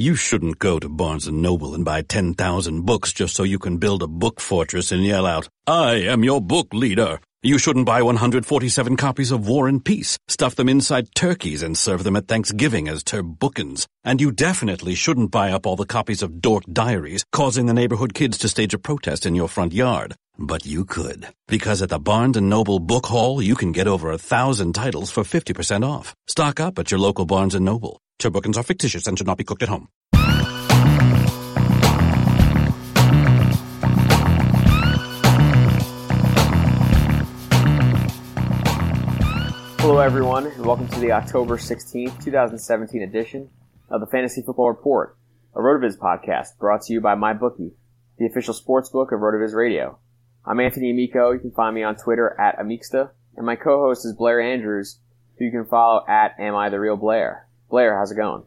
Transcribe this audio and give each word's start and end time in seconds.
You 0.00 0.14
shouldn't 0.14 0.60
go 0.60 0.78
to 0.78 0.88
Barnes 0.88 1.26
& 1.28 1.32
Noble 1.32 1.74
and 1.74 1.84
buy 1.84 2.02
10,000 2.02 2.82
books 2.86 3.12
just 3.12 3.34
so 3.34 3.42
you 3.42 3.58
can 3.58 3.78
build 3.78 4.00
a 4.00 4.06
book 4.06 4.40
fortress 4.40 4.92
and 4.92 5.04
yell 5.04 5.26
out, 5.26 5.48
I 5.66 5.94
am 5.94 6.22
your 6.22 6.40
book 6.40 6.72
leader. 6.72 7.18
You 7.42 7.58
shouldn't 7.58 7.86
buy 7.86 8.02
147 8.02 8.96
copies 8.96 9.32
of 9.32 9.48
War 9.48 9.66
and 9.66 9.84
Peace, 9.84 10.16
stuff 10.28 10.54
them 10.54 10.68
inside 10.68 11.12
turkeys 11.16 11.64
and 11.64 11.76
serve 11.76 12.04
them 12.04 12.14
at 12.14 12.28
Thanksgiving 12.28 12.86
as 12.86 13.02
turbookins. 13.02 13.86
And 14.04 14.20
you 14.20 14.30
definitely 14.30 14.94
shouldn't 14.94 15.32
buy 15.32 15.50
up 15.50 15.66
all 15.66 15.74
the 15.74 15.84
copies 15.84 16.22
of 16.22 16.40
Dork 16.40 16.62
Diaries, 16.72 17.24
causing 17.32 17.66
the 17.66 17.74
neighborhood 17.74 18.14
kids 18.14 18.38
to 18.38 18.48
stage 18.48 18.74
a 18.74 18.78
protest 18.78 19.26
in 19.26 19.34
your 19.34 19.48
front 19.48 19.72
yard. 19.72 20.14
But 20.40 20.64
you 20.64 20.84
could. 20.84 21.26
Because 21.48 21.82
at 21.82 21.88
the 21.88 21.98
Barnes 21.98 22.40
& 22.40 22.40
Noble 22.40 22.78
Book 22.78 23.06
Haul, 23.06 23.42
you 23.42 23.56
can 23.56 23.72
get 23.72 23.88
over 23.88 24.12
a 24.12 24.18
thousand 24.18 24.72
titles 24.72 25.10
for 25.10 25.24
50% 25.24 25.84
off. 25.84 26.14
Stock 26.28 26.60
up 26.60 26.78
at 26.78 26.92
your 26.92 27.00
local 27.00 27.26
Barnes 27.26 27.58
& 27.60 27.60
Noble. 27.60 27.98
Turbookins 28.20 28.56
are 28.56 28.62
fictitious 28.62 29.08
and 29.08 29.18
should 29.18 29.26
not 29.26 29.36
be 29.36 29.42
cooked 29.42 29.64
at 29.64 29.68
home. 29.68 29.88
Hello, 39.80 39.98
everyone, 39.98 40.46
and 40.46 40.64
welcome 40.64 40.86
to 40.86 41.00
the 41.00 41.10
October 41.10 41.56
16th, 41.56 42.22
2017 42.22 43.02
edition 43.02 43.50
of 43.90 44.00
the 44.00 44.06
Fantasy 44.06 44.42
Football 44.42 44.68
Report, 44.68 45.18
a 45.56 45.58
RotoViz 45.58 45.98
podcast 45.98 46.56
brought 46.60 46.82
to 46.82 46.92
you 46.92 47.00
by 47.00 47.16
MyBookie, 47.16 47.72
the 48.18 48.26
official 48.26 48.54
sports 48.54 48.88
book 48.88 49.10
of 49.10 49.18
RotoViz 49.18 49.52
Radio. 49.52 49.98
I'm 50.48 50.60
Anthony 50.60 50.90
Amico. 50.90 51.32
You 51.32 51.40
can 51.40 51.50
find 51.50 51.74
me 51.74 51.82
on 51.82 51.96
Twitter 51.96 52.34
at 52.40 52.58
Amixta, 52.58 53.10
and 53.36 53.44
my 53.44 53.54
co-host 53.54 54.06
is 54.06 54.14
Blair 54.14 54.40
Andrews, 54.40 54.98
who 55.36 55.44
you 55.44 55.50
can 55.50 55.66
follow 55.66 56.02
at 56.08 56.40
Am 56.40 56.56
I 56.56 56.70
the 56.70 56.80
Real 56.80 56.96
Blair. 56.96 57.46
Blair, 57.68 57.98
how's 57.98 58.12
it 58.12 58.16
going? 58.16 58.44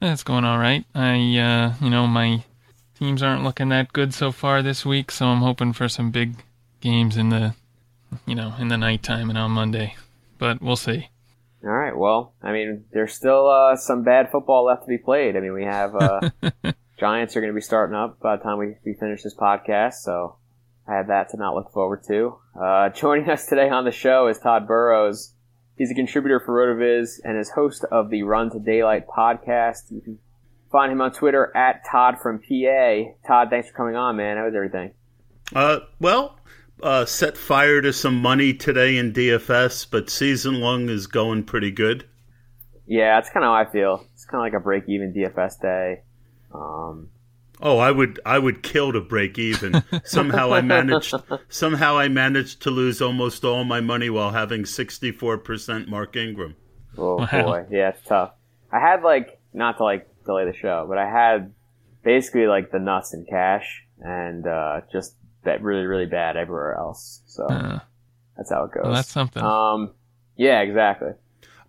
It's 0.00 0.22
going 0.22 0.44
all 0.44 0.58
right. 0.58 0.84
I, 0.94 1.14
uh, 1.36 1.74
you 1.82 1.90
know, 1.90 2.06
my 2.06 2.44
teams 2.96 3.24
aren't 3.24 3.42
looking 3.42 3.70
that 3.70 3.92
good 3.92 4.14
so 4.14 4.30
far 4.30 4.62
this 4.62 4.86
week, 4.86 5.10
so 5.10 5.26
I'm 5.26 5.40
hoping 5.40 5.72
for 5.72 5.88
some 5.88 6.12
big 6.12 6.36
games 6.80 7.16
in 7.16 7.30
the, 7.30 7.56
you 8.24 8.36
know, 8.36 8.54
in 8.60 8.68
the 8.68 8.78
nighttime 8.78 9.30
and 9.30 9.38
on 9.38 9.50
Monday. 9.50 9.96
But 10.38 10.62
we'll 10.62 10.76
see. 10.76 11.08
All 11.64 11.70
right. 11.70 11.96
Well, 11.96 12.34
I 12.40 12.52
mean, 12.52 12.84
there's 12.92 13.14
still 13.14 13.48
uh, 13.50 13.74
some 13.74 14.04
bad 14.04 14.30
football 14.30 14.64
left 14.64 14.82
to 14.82 14.88
be 14.88 14.96
played. 14.96 15.36
I 15.36 15.40
mean, 15.40 15.54
we 15.54 15.64
have 15.64 15.92
uh, 15.96 16.30
Giants 17.00 17.34
are 17.34 17.40
going 17.40 17.52
to 17.52 17.54
be 17.54 17.60
starting 17.60 17.96
up 17.96 18.20
by 18.20 18.36
the 18.36 18.44
time 18.44 18.58
we, 18.58 18.76
we 18.84 18.94
finish 18.94 19.24
this 19.24 19.34
podcast, 19.34 19.94
so 19.94 20.36
I 20.88 20.94
have 20.94 21.08
that 21.08 21.30
to 21.30 21.36
not 21.36 21.54
look 21.54 21.72
forward 21.72 22.02
to. 22.08 22.38
Uh, 22.60 22.88
joining 22.94 23.28
us 23.28 23.46
today 23.46 23.68
on 23.68 23.84
the 23.84 23.90
show 23.90 24.28
is 24.28 24.38
Todd 24.38 24.66
Burrows. 24.66 25.34
He's 25.76 25.90
a 25.90 25.94
contributor 25.94 26.40
for 26.40 26.54
RotoViz 26.54 27.20
and 27.24 27.38
is 27.38 27.50
host 27.50 27.84
of 27.90 28.10
the 28.10 28.22
Run 28.22 28.50
to 28.50 28.58
Daylight 28.58 29.06
podcast. 29.06 29.90
You 29.90 30.00
can 30.00 30.18
find 30.70 30.92
him 30.92 31.00
on 31.00 31.12
Twitter 31.12 31.50
at 31.56 31.82
Todd 31.90 32.16
from 32.22 32.38
PA. 32.38 33.12
Todd, 33.26 33.48
thanks 33.50 33.68
for 33.68 33.74
coming 33.74 33.96
on, 33.96 34.16
man. 34.16 34.36
How 34.36 34.44
was 34.44 34.54
everything? 34.54 34.92
Uh, 35.54 35.80
well, 35.98 36.38
uh, 36.82 37.04
set 37.04 37.36
fire 37.36 37.80
to 37.80 37.92
some 37.92 38.20
money 38.20 38.54
today 38.54 38.96
in 38.96 39.12
DFS, 39.12 39.86
but 39.90 40.10
season 40.10 40.60
long 40.60 40.88
is 40.88 41.06
going 41.06 41.44
pretty 41.44 41.70
good. 41.70 42.06
Yeah, 42.86 43.18
that's 43.18 43.30
kind 43.30 43.44
of 43.44 43.48
how 43.48 43.54
I 43.54 43.70
feel. 43.70 44.04
It's 44.14 44.24
kind 44.24 44.40
of 44.40 44.52
like 44.52 44.60
a 44.60 44.62
break 44.62 44.84
even 44.88 45.12
DFS 45.12 45.60
day. 45.60 46.02
Um, 46.52 47.08
oh, 47.60 47.78
I 47.78 47.90
would 47.90 48.20
I 48.24 48.38
would 48.38 48.62
kill 48.62 48.92
to 48.92 49.00
break 49.00 49.38
even. 49.38 49.82
somehow 50.04 50.52
I 50.52 50.60
managed 50.60 51.14
somehow 51.48 51.98
I 51.98 52.08
managed 52.08 52.62
to 52.62 52.70
lose 52.70 53.00
almost 53.00 53.44
all 53.44 53.64
my 53.64 53.80
money 53.80 54.10
while 54.10 54.30
having 54.30 54.64
sixty 54.64 55.12
four 55.12 55.38
percent 55.38 55.88
Mark 55.88 56.16
Ingram. 56.16 56.56
Oh 56.98 57.16
wow. 57.18 57.42
boy, 57.44 57.66
yeah, 57.70 57.90
it's 57.90 58.02
tough. 58.06 58.32
I 58.72 58.80
had 58.80 59.02
like 59.02 59.40
not 59.52 59.78
to 59.78 59.84
like 59.84 60.08
delay 60.24 60.44
the 60.44 60.56
show, 60.56 60.86
but 60.88 60.98
I 60.98 61.08
had 61.08 61.52
basically 62.02 62.46
like 62.46 62.70
the 62.70 62.78
nuts 62.78 63.14
in 63.14 63.24
cash 63.24 63.84
and 64.00 64.46
uh, 64.46 64.80
just 64.92 65.16
that 65.44 65.62
really 65.62 65.84
really 65.86 66.06
bad 66.06 66.36
everywhere 66.36 66.74
else. 66.74 67.22
So 67.26 67.44
uh, 67.44 67.80
that's 68.36 68.50
how 68.50 68.64
it 68.64 68.72
goes. 68.72 68.84
Well, 68.84 68.94
that's 68.94 69.10
something. 69.10 69.42
Um, 69.42 69.92
yeah, 70.36 70.60
exactly. 70.60 71.10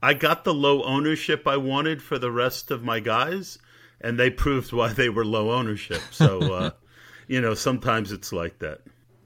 I 0.04 0.14
got 0.14 0.44
the 0.44 0.54
low 0.54 0.84
ownership 0.84 1.48
I 1.48 1.58
wanted 1.58 2.02
for 2.02 2.18
the 2.18 2.32
rest 2.32 2.72
of 2.72 2.84
my 2.84 3.00
guys, 3.00 3.60
and 4.02 4.20
they 4.20 4.30
proved 4.30 4.74
why 4.74 4.94
they 4.94 5.10
were 5.10 5.26
low 5.26 5.52
ownership. 5.52 6.02
So, 6.12 6.42
uh, 6.54 6.72
you 7.28 7.42
know, 7.42 7.54
sometimes 7.54 8.12
it's 8.12 8.34
like 8.34 8.60
that. 8.60 8.82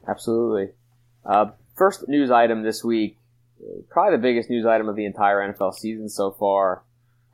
Absolutely. 0.08 0.70
Uh, 1.26 1.48
first 1.76 2.08
news 2.08 2.30
item 2.30 2.64
this 2.64 2.84
week, 2.84 3.18
probably 3.90 4.18
the 4.18 4.22
biggest 4.22 4.50
news 4.50 4.66
item 4.66 4.88
of 4.88 4.96
the 4.96 5.06
entire 5.06 5.38
NFL 5.52 5.74
season 5.74 6.10
so 6.10 6.32
far. 6.32 6.84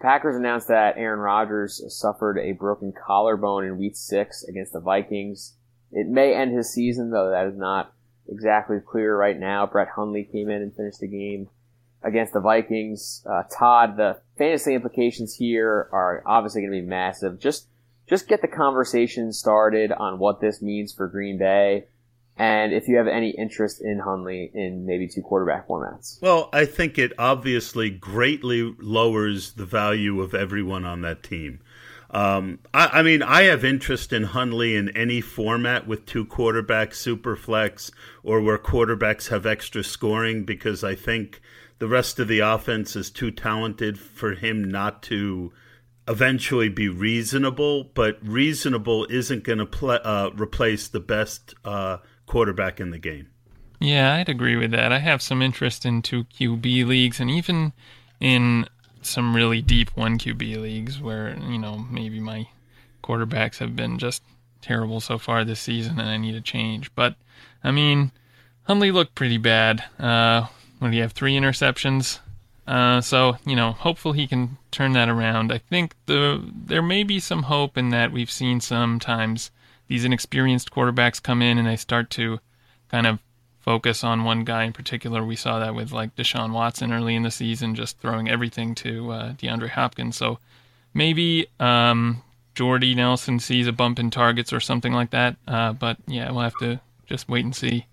Packers 0.02 0.36
announced 0.36 0.68
that 0.70 0.98
Aaron 0.98 1.20
Rodgers 1.20 1.84
suffered 1.96 2.40
a 2.40 2.54
broken 2.54 2.92
collarbone 2.92 3.66
in 3.66 3.78
Week 3.78 3.96
Six 3.96 4.44
against 4.44 4.74
the 4.74 4.80
Vikings. 4.80 5.56
It 5.92 6.08
may 6.08 6.34
end 6.34 6.56
his 6.56 6.74
season, 6.74 7.12
though 7.12 7.30
that 7.30 7.46
is 7.46 7.58
not 7.58 7.94
exactly 8.28 8.78
clear 8.80 9.16
right 9.16 9.38
now. 9.38 9.68
Brett 9.68 9.90
Hundley 9.96 10.24
came 10.24 10.50
in 10.50 10.62
and 10.62 10.76
finished 10.76 11.02
the 11.02 11.08
game 11.08 11.50
against 12.02 12.34
the 12.34 12.40
Vikings. 12.40 13.24
Uh, 13.30 13.44
Todd, 13.44 13.98
the 13.98 14.20
fantasy 14.42 14.74
implications 14.74 15.36
here 15.36 15.88
are 15.92 16.24
obviously 16.26 16.62
going 16.62 16.74
to 16.74 16.82
be 16.82 16.88
massive. 16.88 17.40
Just 17.40 17.68
just 18.10 18.28
get 18.28 18.42
the 18.42 18.48
conversation 18.48 19.32
started 19.32 19.92
on 19.92 20.18
what 20.18 20.42
this 20.42 20.62
means 20.64 20.92
for 20.92 21.08
Green 21.08 21.38
Bay. 21.38 21.86
And 22.38 22.74
if 22.74 22.88
you 22.88 22.98
have 22.98 23.08
any 23.08 23.30
interest 23.30 23.82
in 23.82 24.00
Hundley 24.00 24.50
in 24.54 24.88
maybe 24.88 25.08
two 25.08 25.22
quarterback 25.22 25.68
formats. 25.68 26.20
Well, 26.22 26.50
I 26.52 26.66
think 26.66 26.98
it 26.98 27.14
obviously 27.20 27.92
greatly 27.92 28.74
lowers 28.80 29.54
the 29.54 29.66
value 29.66 30.22
of 30.22 30.34
everyone 30.34 30.86
on 30.86 31.02
that 31.02 31.22
team. 31.22 31.60
Um, 32.10 32.60
I, 32.74 32.88
I, 32.88 33.02
mean, 33.04 33.22
I 33.22 33.44
have 33.44 33.64
interest 33.64 34.12
in 34.12 34.24
Hundley 34.24 34.76
in 34.76 34.90
any 34.98 35.22
format 35.22 35.88
with 35.88 36.06
two 36.08 36.26
quarterbacks, 36.26 36.96
super 36.96 37.36
flex, 37.36 37.92
or 38.24 38.42
where 38.42 38.58
quarterbacks 38.58 39.30
have 39.30 39.46
extra 39.46 39.84
scoring 39.84 40.44
because 40.44 40.84
I 40.84 40.96
think 40.96 41.42
the 41.82 41.88
rest 41.88 42.20
of 42.20 42.28
the 42.28 42.42
offense 42.42 42.96
is 42.96 43.10
too 43.10 43.32
talented 43.32 43.98
for 43.98 44.36
him 44.36 44.64
not 44.64 45.02
to 45.02 45.52
eventually 46.08 46.70
be 46.70 46.88
reasonable. 46.88 47.86
But 47.96 48.20
reasonable 48.22 49.08
isn't 49.10 49.44
going 49.44 49.66
to 49.66 49.88
uh, 49.88 50.30
replace 50.36 50.88
the 50.88 51.00
best 51.00 51.56
uh, 51.66 51.98
quarterback 52.28 52.80
in 52.80 52.92
the 52.92 53.00
game. 53.00 53.32
Yeah, 53.80 54.14
I'd 54.14 54.30
agree 54.30 54.58
with 54.58 54.70
that. 54.70 54.92
I 54.92 55.00
have 55.00 55.24
some 55.24 55.42
interest 55.42 55.84
in 55.84 56.04
two 56.04 56.26
QB 56.26 56.86
leagues 56.86 57.20
and 57.20 57.32
even 57.32 57.74
in 58.20 58.68
some 59.02 59.36
really 59.36 59.64
deep 59.64 59.90
one 59.98 60.20
QB 60.20 60.62
leagues 60.62 61.02
where 61.02 61.36
you 61.36 61.58
know 61.58 61.80
maybe 61.90 62.20
my 62.20 62.48
quarterbacks 63.04 63.58
have 63.58 63.76
been 63.76 63.98
just 63.98 64.22
terrible 64.62 65.00
so 65.00 65.18
far 65.18 65.44
this 65.44 65.60
season 65.60 66.00
and 66.00 66.08
I 66.08 66.18
need 66.18 66.36
a 66.36 66.42
change. 66.42 66.94
But 66.94 67.16
I 67.64 67.72
mean, 67.72 68.12
Hundley 68.66 68.92
looked 68.92 69.16
pretty 69.16 69.40
bad. 69.40 69.84
Uh, 69.98 70.46
when 70.82 70.92
he 70.92 71.00
have 71.00 71.12
three 71.12 71.36
interceptions? 71.36 72.18
Uh, 72.66 73.02
so 73.02 73.38
you 73.46 73.56
know, 73.56 73.72
hopefully 73.72 74.18
he 74.18 74.26
can 74.26 74.58
turn 74.72 74.94
that 74.94 75.10
around. 75.10 75.52
I 75.52 75.60
think 75.60 75.96
the 76.08 76.42
there 76.54 76.82
may 76.82 77.04
be 77.04 77.20
some 77.20 77.44
hope 77.44 77.78
in 77.78 77.90
that 77.90 78.12
we've 78.12 78.32
seen 78.32 78.60
sometimes 78.60 79.52
these 79.88 80.06
inexperienced 80.06 80.72
quarterbacks 80.72 81.22
come 81.22 81.44
in 81.44 81.60
and 81.60 81.68
they 81.68 81.76
start 81.76 82.10
to 82.12 82.40
kind 82.90 83.06
of 83.06 83.20
focus 83.60 84.04
on 84.04 84.24
one 84.24 84.44
guy 84.44 84.64
in 84.64 84.74
particular. 84.74 85.24
We 85.24 85.36
saw 85.36 85.60
that 85.60 85.76
with 85.76 85.92
like 85.92 86.16
Deshaun 86.16 86.52
Watson 86.52 86.92
early 86.92 87.16
in 87.16 87.22
the 87.22 87.30
season, 87.30 87.76
just 87.76 88.00
throwing 88.00 88.28
everything 88.28 88.74
to 88.76 89.12
uh, 89.12 89.34
DeAndre 89.34 89.70
Hopkins. 89.70 90.18
So 90.18 90.40
maybe 90.96 91.46
um, 91.60 92.24
Jordy 92.56 92.96
Nelson 92.96 93.40
sees 93.40 93.68
a 93.68 93.72
bump 93.72 94.00
in 94.00 94.10
targets 94.10 94.52
or 94.52 94.60
something 94.60 94.94
like 94.94 95.12
that. 95.12 95.36
Uh, 95.48 95.74
but 95.74 95.98
yeah, 96.08 96.32
we'll 96.32 96.42
have 96.42 96.58
to 96.60 96.80
just 97.06 97.30
wait 97.30 97.46
and 97.46 97.56
see. 97.56 97.86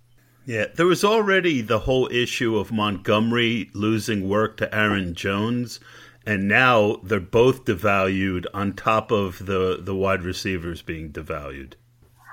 Yeah, 0.49 0.65
there 0.75 0.87
was 0.87 1.05
already 1.05 1.61
the 1.61 1.81
whole 1.81 2.09
issue 2.11 2.57
of 2.57 2.73
Montgomery 2.73 3.69
losing 3.75 4.31
work 4.31 4.57
to 4.57 4.75
Aaron 4.75 5.13
Jones, 5.13 5.79
and 6.25 6.49
now 6.49 6.97
they're 7.03 7.21
both 7.21 7.67
devalued 7.67 8.47
on 8.55 8.73
top 8.73 9.11
of 9.11 9.45
the 9.45 9.79
the 9.79 9.95
wide 9.95 10.23
receivers 10.23 10.81
being 10.81 11.13
devalued. 11.13 11.75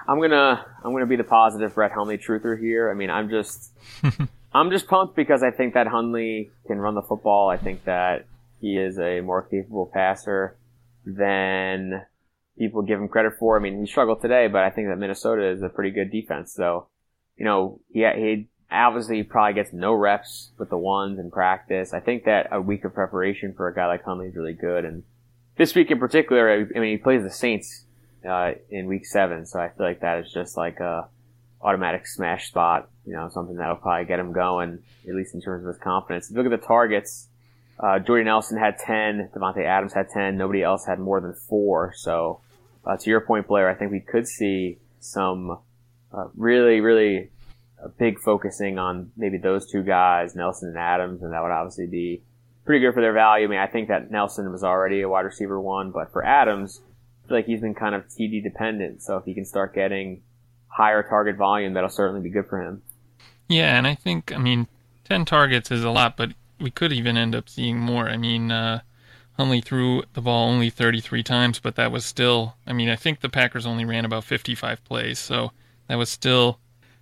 I'm 0.08 0.22
gonna 0.22 0.66
I'm 0.82 0.94
gonna 0.94 1.06
be 1.08 1.18
the 1.18 1.26
positive 1.26 1.76
Brett 1.76 1.92
Hundley 1.92 2.18
truther 2.18 2.58
here. 2.58 2.90
I 2.90 2.94
mean, 2.94 3.10
I'm 3.10 3.30
just 3.30 3.74
I'm 4.54 4.72
just 4.72 4.88
pumped 4.88 5.18
because 5.18 5.44
I 5.44 5.52
think 5.52 5.74
that 5.74 5.88
Hundley 5.88 6.52
can 6.68 6.78
run 6.78 6.96
the 6.96 7.02
football. 7.02 7.50
I 7.50 7.58
think 7.58 7.84
that 7.84 8.28
he 8.62 8.78
is 8.78 8.98
a 8.98 9.20
more 9.20 9.42
capable 9.42 9.92
passer 9.94 10.56
than 11.06 12.06
people 12.58 12.82
give 12.82 12.98
him 12.98 13.10
credit 13.10 13.34
for. 13.38 13.60
I 13.60 13.62
mean, 13.62 13.78
he 13.78 13.86
struggled 13.86 14.22
today, 14.22 14.48
but 14.48 14.64
I 14.64 14.70
think 14.70 14.88
that 14.88 14.96
Minnesota 14.96 15.50
is 15.50 15.62
a 15.62 15.68
pretty 15.68 15.92
good 15.92 16.12
defense. 16.12 16.54
So, 16.54 16.88
you 17.38 17.46
know, 17.46 17.80
he 17.92 18.00
he 18.00 18.48
obviously 18.72 19.24
probably 19.24 19.54
gets 19.54 19.74
no 19.74 19.94
reps 19.94 20.52
with 20.58 20.70
the 20.70 20.78
ones 20.78 21.20
in 21.20 21.32
practice. 21.32 21.94
I 21.94 22.00
think 22.00 22.26
that 22.26 22.48
a 22.52 22.62
week 22.62 22.84
of 22.86 22.94
preparation 22.94 23.54
for 23.54 23.68
a 23.68 23.76
guy 23.76 23.88
like 23.88 24.04
Hundley 24.04 24.28
is 24.28 24.36
really 24.36 24.54
good. 24.54 24.86
And 24.86 25.04
this 25.58 25.76
week 25.76 25.92
in 25.92 26.00
particular, 26.00 26.68
I 26.76 26.80
mean, 26.80 26.92
he 26.92 26.98
plays 26.98 27.24
the 27.24 27.32
Saints 27.32 27.86
uh, 28.28 28.52
in 28.70 28.88
week 28.88 29.06
seven. 29.06 29.46
So 29.46 29.60
I 29.60 29.70
feel 29.70 29.86
like 29.86 30.02
that 30.02 30.20
is 30.20 30.32
just 30.32 30.58
like 30.58 30.80
a 30.80 31.08
automatic 31.62 32.08
smash 32.08 32.48
spot. 32.48 32.90
You 33.06 33.14
know, 33.14 33.30
something 33.30 33.56
that'll 33.56 33.76
probably 33.76 34.06
get 34.06 34.20
him 34.20 34.34
going, 34.34 34.80
at 35.08 35.16
least 35.16 35.34
in 35.34 35.42
terms 35.42 35.66
of 35.66 35.74
his 35.74 35.82
confidence. 35.82 36.30
If 36.30 36.36
you 36.36 36.44
look 36.44 36.52
at 36.52 36.60
the 36.60 36.68
targets, 36.68 37.28
uh, 37.80 38.00
Jordy 38.00 38.24
Nelson 38.24 38.58
had 38.58 38.78
10, 38.80 39.32
Davante 39.36 39.64
Adams 39.64 39.94
had 39.94 40.10
10, 40.10 40.38
nobody 40.38 40.64
else 40.64 40.86
had 40.86 41.00
more 41.00 41.20
than 41.20 41.34
four. 41.34 41.94
So, 41.96 42.42
uh, 42.86 42.98
to 42.98 43.10
your 43.10 43.22
point, 43.22 43.48
Blair, 43.48 43.70
I 43.70 43.76
think 43.76 43.92
we 43.92 44.00
could 44.00 44.28
see 44.28 44.80
some 45.00 45.60
uh, 46.14 46.28
really, 46.36 46.82
really 46.82 47.30
big 47.98 48.20
focusing 48.20 48.78
on 48.80 49.12
maybe 49.18 49.38
those 49.38 49.70
two 49.70 49.84
guys, 49.84 50.36
Nelson 50.36 50.70
and 50.70 50.78
Adams, 50.78 51.22
and 51.22 51.34
that 51.34 51.42
would 51.42 51.52
obviously 51.52 51.88
be 51.88 52.22
pretty 52.66 52.84
good 52.84 52.94
for 52.94 53.02
their 53.02 53.14
value. 53.14 53.46
I 53.46 53.50
mean, 53.50 53.60
I 53.60 53.68
think 53.68 53.90
that 53.90 54.12
Nelson 54.12 54.52
was 54.52 54.64
already 54.64 55.02
a 55.02 55.10
wide 55.10 55.26
receiver 55.26 55.60
one, 55.60 55.92
but 55.92 56.12
for 56.12 56.26
Adams, 56.26 56.82
feel 57.28 57.38
like 57.38 57.46
he's 57.46 57.62
been 57.62 57.76
kind 57.76 57.96
of 57.96 58.08
TD 58.08 58.44
dependent. 58.44 59.02
So 59.02 59.18
if 59.18 59.26
he 59.26 59.34
can 59.34 59.46
start 59.46 59.74
getting 59.74 60.22
higher 60.68 61.04
target 61.04 61.38
volume, 61.38 61.74
that'll 61.74 61.90
certainly 61.90 62.22
be 62.22 62.30
good 62.30 62.48
for 62.48 62.62
him. 62.62 62.82
Yeah, 63.48 63.78
and 63.78 63.86
I 63.86 63.96
think 63.96 64.32
I 64.32 64.38
mean 64.38 64.68
ten 65.04 65.26
targets 65.26 65.72
is 65.72 65.84
a 65.84 65.92
lot, 65.92 66.18
but 66.18 66.32
we 66.60 66.72
could 66.72 66.92
even 66.92 67.18
end 67.18 67.36
up 67.36 67.50
seeing 67.50 67.80
more. 67.80 68.10
I 68.10 68.18
mean, 68.18 68.52
uh, 68.52 68.82
only 69.38 69.62
threw 69.62 70.04
the 70.14 70.22
ball 70.22 70.50
only 70.50 70.70
33 70.70 71.22
times, 71.22 71.60
but 71.60 71.76
that 71.76 71.92
was 71.92 72.06
still. 72.06 72.56
I 72.66 72.74
mean, 72.74 72.90
I 72.90 72.96
think 72.96 73.20
the 73.20 73.30
Packers 73.30 73.66
only 73.66 73.86
ran 73.86 74.06
about 74.06 74.24
55 74.24 74.84
plays, 74.86 75.20
so 75.20 75.52
that 75.88 75.98
was 75.98 76.10
still 76.10 76.60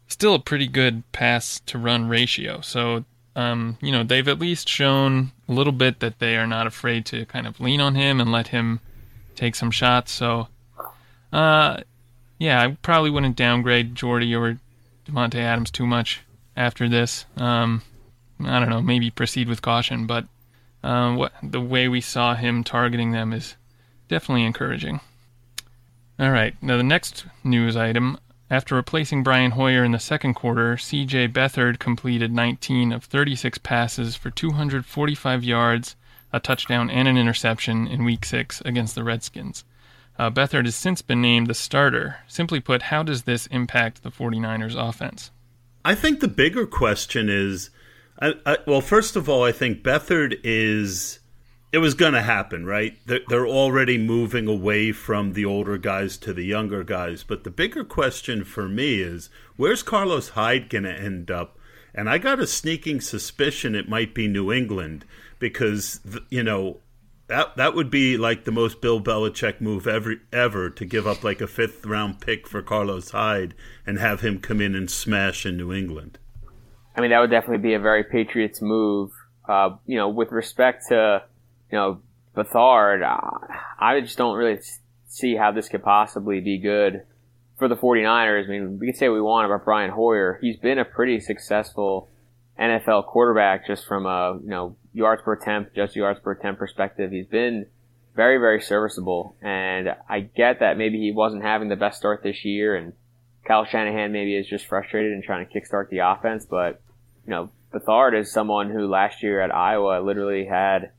still 0.08 0.36
a 0.36 0.40
pretty 0.40 0.68
good 0.68 1.04
pass 1.12 1.60
to 1.66 1.78
run 1.78 2.08
ratio. 2.08 2.62
So 2.62 3.06
um, 3.36 3.78
you 3.82 3.92
know, 3.92 4.04
they've 4.04 4.28
at 4.28 4.40
least 4.40 4.70
shown 4.70 5.32
a 5.50 5.54
little 5.54 5.74
bit 5.74 6.00
that 6.00 6.20
they 6.20 6.38
are 6.38 6.48
not 6.48 6.68
afraid 6.68 7.06
to 7.08 7.26
kind 7.26 7.48
of 7.48 7.60
lean 7.60 7.82
on 7.82 7.96
him 7.96 8.22
and 8.22 8.32
let 8.32 8.50
him 8.50 8.80
take 9.36 9.56
some 9.56 9.72
shots. 9.72 10.12
So, 10.12 10.48
uh, 11.32 11.78
yeah, 12.38 12.62
I 12.62 12.78
probably 12.82 13.10
wouldn't 13.10 13.36
downgrade 13.36 13.96
Jordy 13.96 14.36
or 14.36 14.60
Davante 15.06 15.40
Adams 15.40 15.72
too 15.72 15.88
much 15.88 16.22
after 16.56 16.88
this. 16.88 17.26
Um, 17.38 17.82
I 18.40 18.60
don't 18.60 18.70
know, 18.70 18.82
maybe 18.82 19.10
proceed 19.10 19.48
with 19.48 19.62
caution, 19.62 20.06
but 20.06 20.26
uh, 20.84 21.16
what 21.16 21.34
the 21.42 21.62
way 21.62 21.88
we 21.88 22.02
saw 22.02 22.36
him 22.36 22.64
targeting 22.64 23.12
them 23.12 23.34
is 23.34 23.56
definitely 24.10 24.44
encouraging. 24.44 25.00
All 26.20 26.30
right, 26.30 26.56
now 26.62 26.78
the 26.78 26.84
next 26.84 27.26
news 27.44 27.76
item. 27.76 28.20
After 28.54 28.76
replacing 28.76 29.24
Brian 29.24 29.50
Hoyer 29.50 29.84
in 29.84 29.94
the 29.94 30.00
second 30.00 30.36
quarter, 30.36 30.76
CJ 30.76 31.34
Beathard 31.34 31.80
completed 31.80 32.32
19 32.32 32.92
of 32.92 33.04
36 33.04 33.58
passes 33.58 34.16
for 34.16 34.30
245 34.30 35.44
yards 35.44 35.96
a 36.32 36.40
touchdown 36.40 36.88
and 36.92 37.08
an 37.08 37.18
interception 37.18 37.88
in 37.88 38.04
Week 38.06 38.24
6 38.24 38.62
against 38.62 38.94
the 38.94 39.04
Redskins. 39.04 39.66
Uh, 40.20 40.30
Beathard 40.30 40.66
has 40.66 40.76
since 40.76 41.02
been 41.02 41.20
named 41.20 41.48
the 41.48 41.56
starter. 41.56 42.18
Simply 42.28 42.60
put, 42.60 42.84
how 42.84 43.02
does 43.02 43.24
this 43.24 43.48
impact 43.48 44.04
the 44.04 44.12
49ers 44.12 44.76
offense? 44.78 45.32
I 45.84 45.96
think 45.96 46.20
the 46.20 46.28
bigger 46.28 46.68
question 46.68 47.30
is 47.30 47.72
I, 48.20 48.34
I, 48.46 48.58
well, 48.68 48.82
first 48.82 49.16
of 49.16 49.28
all, 49.28 49.44
I 49.44 49.52
think 49.52 49.82
Beathard 49.82 50.40
is. 50.44 51.18
It 51.74 51.80
was 51.80 51.96
going 51.96 52.14
to 52.14 52.22
happen, 52.22 52.68
right? 52.68 53.00
They're, 53.08 53.22
they're 53.28 53.48
already 53.48 53.98
moving 53.98 54.48
away 54.48 54.92
from 54.92 55.34
the 55.34 55.44
older 55.44 55.80
guys 55.80 56.18
to 56.18 56.32
the 56.32 56.46
younger 56.46 56.84
guys. 56.84 57.24
But 57.24 57.44
the 57.44 57.50
bigger 57.50 57.84
question 57.84 58.44
for 58.44 58.70
me 58.70 59.02
is 59.02 59.32
where's 59.58 59.82
Carlos 59.82 60.30
Hyde 60.30 60.70
going 60.70 60.84
to 60.84 60.94
end 60.94 61.32
up? 61.32 61.58
And 61.96 62.08
I 62.08 62.20
got 62.20 62.40
a 62.40 62.46
sneaking 62.46 63.02
suspicion 63.02 63.74
it 63.74 63.90
might 63.90 64.14
be 64.14 64.28
New 64.28 64.54
England 64.54 65.04
because 65.40 66.00
you 66.30 66.44
know 66.44 66.78
that 67.28 67.56
that 67.58 67.74
would 67.74 67.90
be 67.90 68.18
like 68.18 68.44
the 68.44 68.52
most 68.52 68.80
Bill 68.80 69.02
Belichick 69.02 69.60
move 69.60 69.88
ever 69.88 70.16
ever 70.32 70.70
to 70.70 70.86
give 70.86 71.08
up 71.08 71.24
like 71.24 71.42
a 71.42 71.48
fifth 71.48 71.86
round 71.86 72.22
pick 72.22 72.48
for 72.48 72.62
Carlos 72.62 73.12
Hyde 73.12 73.56
and 73.86 73.98
have 73.98 74.22
him 74.22 74.40
come 74.40 74.62
in 74.62 74.76
and 74.76 74.92
smash 74.92 75.44
in 75.44 75.58
New 75.58 75.74
England. 75.74 76.20
I 76.96 77.02
mean, 77.02 77.10
that 77.10 77.20
would 77.20 77.32
definitely 77.32 77.68
be 77.68 77.74
a 77.74 77.80
very 77.80 78.04
Patriots 78.04 78.62
move. 78.62 79.12
Uh, 79.50 79.72
you 79.88 79.98
know, 79.98 80.08
with 80.08 80.32
respect 80.32 80.86
to 80.90 81.24
you 81.74 81.80
know 81.80 82.02
Beathard, 82.36 83.02
uh, 83.02 83.48
I 83.80 84.00
just 84.00 84.16
don't 84.16 84.38
really 84.38 84.60
see 85.08 85.36
how 85.36 85.52
this 85.52 85.70
could 85.70 85.82
possibly 85.82 86.40
be 86.40 86.60
good 86.60 87.02
for 87.58 87.68
the 87.68 87.76
49ers. 87.76 88.46
I 88.46 88.48
mean, 88.48 88.78
we 88.80 88.88
can 88.88 88.96
say 88.96 89.10
what 89.10 89.16
we 89.16 89.22
want 89.22 89.48
about 89.48 89.66
Brian 89.66 89.90
Hoyer. 89.90 90.38
He's 90.40 90.58
been 90.58 90.78
a 90.78 90.86
pretty 90.86 91.20
successful 91.20 92.10
NFL 92.60 93.08
quarterback 93.08 93.66
just 93.66 93.88
from 93.88 94.06
a 94.06 94.40
you 94.44 94.50
know 94.50 94.76
yards 94.94 95.24
per 95.24 95.34
attempt, 95.34 95.76
just 95.76 95.96
yards 95.96 96.20
per 96.20 96.34
attempt 96.34 96.60
perspective. 96.60 97.10
He's 97.10 97.26
been 97.26 97.66
very 98.16 98.38
very 98.38 98.62
serviceable, 98.62 99.36
and 99.42 99.96
I 100.08 100.20
get 100.20 100.60
that 100.60 100.78
maybe 100.78 101.00
he 101.00 101.12
wasn't 101.12 101.42
having 101.42 101.70
the 101.70 101.76
best 101.76 101.98
start 101.98 102.22
this 102.22 102.46
year, 102.46 102.76
and 102.76 102.94
Kyle 103.48 103.66
Shanahan 103.66 104.12
maybe 104.12 104.36
is 104.36 104.48
just 104.48 104.68
frustrated 104.68 105.12
and 105.12 105.24
trying 105.24 105.48
to 105.48 105.52
kickstart 105.52 105.90
the 105.90 106.08
offense. 106.08 106.46
But 106.46 106.84
you 107.26 107.32
know, 107.32 107.50
Beathard 107.74 108.16
is 108.20 108.32
someone 108.32 108.70
who 108.70 108.88
last 108.88 109.24
year 109.24 109.42
at 109.42 109.52
Iowa 109.52 110.04
literally 110.04 110.46
had 110.46 110.92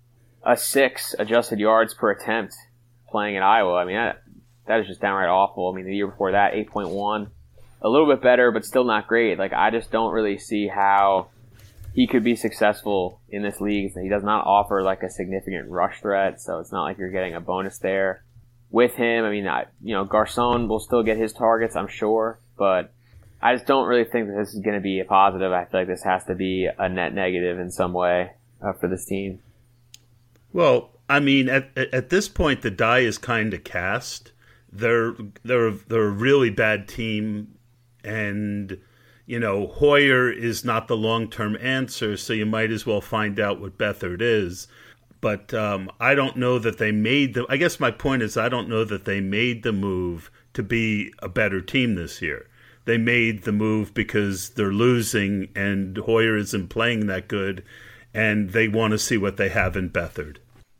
a 0.44 0.56
six 0.56 1.14
adjusted 1.18 1.58
yards 1.58 1.94
per 1.94 2.10
attempt 2.10 2.54
playing 3.08 3.36
in 3.36 3.42
Iowa. 3.42 3.74
I 3.74 3.84
mean 3.84 3.96
that 3.96 4.22
that 4.66 4.80
is 4.80 4.86
just 4.86 5.00
downright 5.00 5.28
awful. 5.28 5.70
I 5.72 5.76
mean 5.76 5.86
the 5.86 5.96
year 5.96 6.08
before 6.08 6.32
that, 6.32 6.54
eight 6.54 6.70
point 6.70 6.90
one. 6.90 7.30
A 7.82 7.88
little 7.88 8.06
bit 8.06 8.22
better, 8.22 8.50
but 8.50 8.64
still 8.64 8.84
not 8.84 9.06
great. 9.06 9.38
Like 9.38 9.52
I 9.52 9.70
just 9.70 9.90
don't 9.90 10.12
really 10.12 10.38
see 10.38 10.68
how 10.68 11.28
he 11.94 12.06
could 12.06 12.24
be 12.24 12.34
successful 12.34 13.20
in 13.28 13.42
this 13.42 13.60
league. 13.60 13.92
He 13.94 14.08
does 14.08 14.24
not 14.24 14.46
offer 14.46 14.82
like 14.82 15.02
a 15.02 15.10
significant 15.10 15.70
rush 15.70 16.00
threat, 16.00 16.40
so 16.40 16.58
it's 16.58 16.72
not 16.72 16.82
like 16.82 16.98
you're 16.98 17.10
getting 17.10 17.34
a 17.34 17.40
bonus 17.40 17.78
there 17.78 18.24
with 18.70 18.94
him. 18.94 19.24
I 19.24 19.30
mean, 19.30 19.46
I, 19.46 19.66
you 19.80 19.94
know, 19.94 20.04
Garcon 20.04 20.66
will 20.66 20.80
still 20.80 21.04
get 21.04 21.18
his 21.18 21.32
targets, 21.32 21.76
I'm 21.76 21.86
sure, 21.86 22.40
but 22.58 22.92
I 23.40 23.54
just 23.54 23.66
don't 23.66 23.86
really 23.86 24.04
think 24.04 24.26
that 24.26 24.36
this 24.36 24.54
is 24.54 24.60
going 24.60 24.74
to 24.74 24.82
be 24.82 24.98
a 24.98 25.04
positive. 25.04 25.52
I 25.52 25.66
feel 25.66 25.80
like 25.82 25.88
this 25.88 26.02
has 26.02 26.24
to 26.24 26.34
be 26.34 26.66
a 26.76 26.88
net 26.88 27.14
negative 27.14 27.60
in 27.60 27.70
some 27.70 27.92
way 27.92 28.32
uh, 28.60 28.72
for 28.72 28.88
this 28.88 29.04
team. 29.04 29.40
Well, 30.54 30.92
I 31.08 31.18
mean, 31.18 31.48
at 31.48 31.76
at 31.76 32.10
this 32.10 32.28
point, 32.28 32.62
the 32.62 32.70
die 32.70 33.00
is 33.00 33.18
kind 33.18 33.52
of 33.52 33.64
cast. 33.64 34.30
They're 34.72 35.14
they're 35.42 35.72
they're 35.72 36.06
a 36.06 36.10
really 36.10 36.48
bad 36.48 36.86
team, 36.86 37.58
and 38.04 38.78
you 39.26 39.40
know 39.40 39.66
Hoyer 39.66 40.30
is 40.30 40.64
not 40.64 40.86
the 40.86 40.96
long 40.96 41.28
term 41.28 41.58
answer. 41.60 42.16
So 42.16 42.32
you 42.32 42.46
might 42.46 42.70
as 42.70 42.86
well 42.86 43.00
find 43.00 43.40
out 43.40 43.60
what 43.60 43.76
Beathard 43.78 44.22
is. 44.22 44.68
But 45.20 45.52
um, 45.52 45.90
I 45.98 46.14
don't 46.14 46.36
know 46.36 46.60
that 46.60 46.78
they 46.78 46.92
made 46.92 47.34
the. 47.34 47.46
I 47.48 47.56
guess 47.56 47.80
my 47.80 47.90
point 47.90 48.22
is 48.22 48.36
I 48.36 48.48
don't 48.48 48.68
know 48.68 48.84
that 48.84 49.06
they 49.06 49.20
made 49.20 49.64
the 49.64 49.72
move 49.72 50.30
to 50.52 50.62
be 50.62 51.12
a 51.18 51.28
better 51.28 51.60
team 51.60 51.96
this 51.96 52.22
year. 52.22 52.48
They 52.84 52.96
made 52.96 53.42
the 53.42 53.52
move 53.52 53.92
because 53.92 54.50
they're 54.50 54.72
losing 54.72 55.48
and 55.56 55.96
Hoyer 55.98 56.36
isn't 56.36 56.68
playing 56.68 57.08
that 57.08 57.26
good, 57.26 57.64
and 58.12 58.50
they 58.50 58.68
want 58.68 58.92
to 58.92 58.98
see 58.98 59.16
what 59.16 59.36
they 59.36 59.48
have 59.48 59.76
in 59.76 59.90
Beathard. 59.90 60.36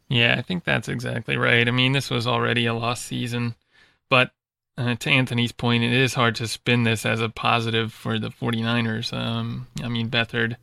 Yeah, 0.08 0.36
I 0.38 0.42
think 0.42 0.64
that's 0.64 0.88
exactly 0.88 1.36
right. 1.36 1.66
I 1.66 1.70
mean, 1.70 1.92
this 1.92 2.10
was 2.10 2.26
already 2.26 2.66
a 2.66 2.74
lost 2.74 3.04
season, 3.04 3.54
but 4.08 4.30
uh, 4.76 4.94
to 4.96 5.10
Anthony's 5.10 5.52
point, 5.52 5.84
it 5.84 5.92
is 5.92 6.14
hard 6.14 6.34
to 6.36 6.48
spin 6.48 6.82
this 6.82 7.06
as 7.06 7.20
a 7.20 7.28
positive 7.28 7.92
for 7.92 8.18
the 8.18 8.28
49ers. 8.28 9.12
Um, 9.12 9.68
I 9.82 9.88
mean, 9.88 10.10
Beathard, 10.10 10.56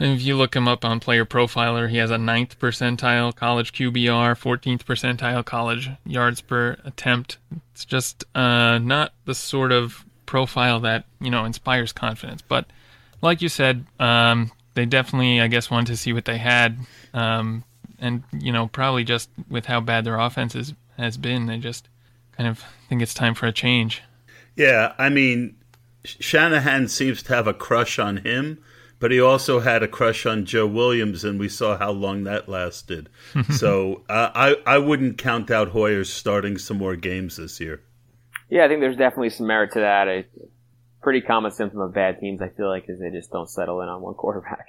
if 0.00 0.22
you 0.22 0.36
look 0.36 0.56
him 0.56 0.66
up 0.66 0.84
on 0.84 0.98
Player 0.98 1.26
Profiler, 1.26 1.88
he 1.88 1.98
has 1.98 2.10
a 2.10 2.18
ninth 2.18 2.58
percentile 2.58 3.34
college 3.34 3.72
QBR, 3.72 4.34
14th 4.34 4.84
percentile 4.84 5.44
college 5.44 5.90
yards 6.06 6.40
per 6.40 6.78
attempt. 6.84 7.36
It's 7.72 7.84
just 7.84 8.24
uh, 8.34 8.78
not 8.78 9.12
the 9.26 9.34
sort 9.34 9.72
of 9.72 10.04
profile 10.24 10.80
that 10.80 11.04
you 11.20 11.30
know 11.30 11.44
inspires 11.44 11.92
confidence. 11.92 12.40
But 12.40 12.66
like 13.20 13.42
you 13.42 13.50
said, 13.50 13.84
um, 13.98 14.50
they 14.74 14.86
definitely, 14.86 15.40
I 15.40 15.48
guess, 15.48 15.70
wanted 15.70 15.88
to 15.88 15.96
see 15.96 16.14
what 16.14 16.24
they 16.24 16.38
had. 16.38 16.78
Um, 17.12 17.64
and 18.00 18.22
you 18.32 18.52
know 18.52 18.68
probably 18.68 19.04
just 19.04 19.30
with 19.48 19.66
how 19.66 19.80
bad 19.80 20.04
their 20.04 20.18
offense 20.18 20.54
is, 20.54 20.74
has 20.98 21.16
been, 21.16 21.46
they 21.46 21.58
just 21.58 21.88
kind 22.32 22.48
of 22.48 22.64
think 22.88 23.02
it's 23.02 23.14
time 23.14 23.34
for 23.34 23.46
a 23.46 23.52
change. 23.52 24.02
Yeah, 24.56 24.92
I 24.98 25.08
mean, 25.08 25.56
Shanahan 26.04 26.88
seems 26.88 27.22
to 27.24 27.34
have 27.34 27.46
a 27.46 27.54
crush 27.54 27.98
on 27.98 28.18
him, 28.18 28.62
but 28.98 29.10
he 29.10 29.20
also 29.20 29.60
had 29.60 29.82
a 29.82 29.88
crush 29.88 30.26
on 30.26 30.44
Joe 30.44 30.66
Williams, 30.66 31.24
and 31.24 31.38
we 31.38 31.48
saw 31.48 31.78
how 31.78 31.90
long 31.90 32.24
that 32.24 32.48
lasted. 32.48 33.08
so 33.50 34.02
uh, 34.08 34.30
I 34.34 34.56
I 34.66 34.78
wouldn't 34.78 35.18
count 35.18 35.50
out 35.50 35.68
Hoyer 35.68 36.04
starting 36.04 36.58
some 36.58 36.78
more 36.78 36.96
games 36.96 37.36
this 37.36 37.60
year. 37.60 37.82
Yeah, 38.48 38.64
I 38.64 38.68
think 38.68 38.80
there's 38.80 38.96
definitely 38.96 39.30
some 39.30 39.46
merit 39.46 39.72
to 39.72 39.80
that. 39.80 40.08
A 40.08 40.24
pretty 41.02 41.20
common 41.20 41.50
symptom 41.50 41.80
of 41.80 41.94
bad 41.94 42.18
teams, 42.18 42.42
I 42.42 42.48
feel 42.48 42.68
like, 42.68 42.84
is 42.88 42.98
they 42.98 43.10
just 43.10 43.30
don't 43.30 43.48
settle 43.48 43.80
in 43.80 43.88
on 43.88 44.02
one 44.02 44.14
quarterback. 44.14 44.66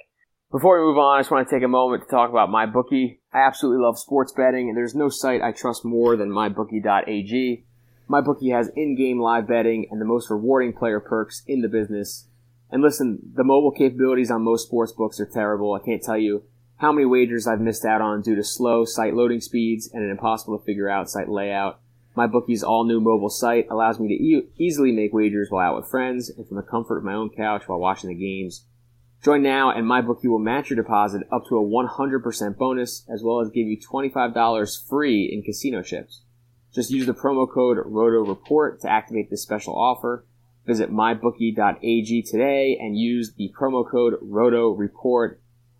Before 0.50 0.78
we 0.78 0.86
move 0.86 0.98
on, 0.98 1.16
I 1.16 1.20
just 1.20 1.30
want 1.30 1.48
to 1.48 1.54
take 1.54 1.64
a 1.64 1.68
moment 1.68 2.04
to 2.04 2.08
talk 2.08 2.30
about 2.30 2.48
MyBookie. 2.48 3.18
I 3.32 3.40
absolutely 3.40 3.82
love 3.82 3.98
sports 3.98 4.32
betting, 4.32 4.68
and 4.68 4.76
there's 4.76 4.94
no 4.94 5.08
site 5.08 5.40
I 5.40 5.52
trust 5.52 5.84
more 5.84 6.16
than 6.16 6.30
MyBookie.ag. 6.30 7.64
MyBookie 8.10 8.54
has 8.54 8.70
in-game 8.76 9.18
live 9.18 9.46
betting 9.46 9.86
and 9.90 10.00
the 10.00 10.04
most 10.04 10.28
rewarding 10.30 10.74
player 10.74 11.00
perks 11.00 11.42
in 11.46 11.62
the 11.62 11.68
business. 11.68 12.26
And 12.70 12.82
listen, 12.82 13.20
the 13.34 13.44
mobile 13.44 13.70
capabilities 13.70 14.30
on 14.30 14.42
most 14.42 14.66
sports 14.66 14.92
books 14.92 15.18
are 15.18 15.26
terrible. 15.26 15.72
I 15.72 15.84
can't 15.84 16.02
tell 16.02 16.18
you 16.18 16.44
how 16.76 16.92
many 16.92 17.06
wagers 17.06 17.46
I've 17.46 17.60
missed 17.60 17.84
out 17.84 18.02
on 18.02 18.22
due 18.22 18.34
to 18.34 18.44
slow 18.44 18.84
site 18.84 19.14
loading 19.14 19.40
speeds 19.40 19.88
and 19.92 20.02
an 20.02 20.10
impossible 20.10 20.58
to 20.58 20.64
figure 20.64 20.88
out 20.88 21.08
site 21.08 21.28
layout. 21.28 21.80
MyBookie's 22.16 22.62
all 22.62 22.84
new 22.84 23.00
mobile 23.00 23.30
site 23.30 23.66
allows 23.70 23.98
me 23.98 24.08
to 24.08 24.14
e- 24.14 24.48
easily 24.58 24.92
make 24.92 25.14
wagers 25.14 25.48
while 25.50 25.70
out 25.70 25.76
with 25.76 25.90
friends 25.90 26.28
and 26.28 26.46
from 26.46 26.58
the 26.58 26.62
comfort 26.62 26.98
of 26.98 27.04
my 27.04 27.14
own 27.14 27.30
couch 27.30 27.66
while 27.66 27.78
watching 27.78 28.10
the 28.10 28.14
games. 28.14 28.66
Join 29.22 29.42
now 29.42 29.70
and 29.70 29.86
MyBookie 29.86 30.26
will 30.26 30.40
match 30.40 30.70
your 30.70 30.76
deposit 30.76 31.22
up 31.30 31.46
to 31.46 31.56
a 31.56 31.64
100% 31.64 32.56
bonus 32.56 33.06
as 33.08 33.22
well 33.22 33.40
as 33.40 33.50
give 33.50 33.68
you 33.68 33.78
$25 33.78 34.88
free 34.88 35.30
in 35.32 35.42
casino 35.42 35.80
chips. 35.80 36.22
Just 36.74 36.90
use 36.90 37.06
the 37.06 37.14
promo 37.14 37.48
code 37.48 37.78
ROTOREPORT 37.86 38.80
to 38.80 38.90
activate 38.90 39.30
this 39.30 39.42
special 39.42 39.78
offer. 39.78 40.26
Visit 40.66 40.90
mybookie.ag 40.90 42.22
today 42.22 42.76
and 42.80 42.98
use 42.98 43.34
the 43.34 43.52
promo 43.56 43.88
code 43.88 44.14
ROTOREPORT. 44.20 45.38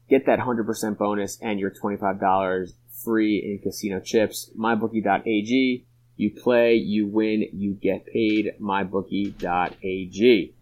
Get 0.09 0.27
that 0.27 0.39
100% 0.39 0.97
bonus 0.97 1.37
and 1.41 1.59
your 1.59 1.73
$25 1.73 2.73
free 3.05 3.39
in 3.39 3.59
casino 3.59 3.99
chips. 3.99 4.53
mybookie.ag. 4.57 5.85
You 6.17 6.31
play, 6.31 6.75
you 6.75 7.09
win, 7.09 7.49
you 7.53 7.73
get 7.73 8.07
paid. 8.07 8.53
mybookie.ag. 8.61 10.55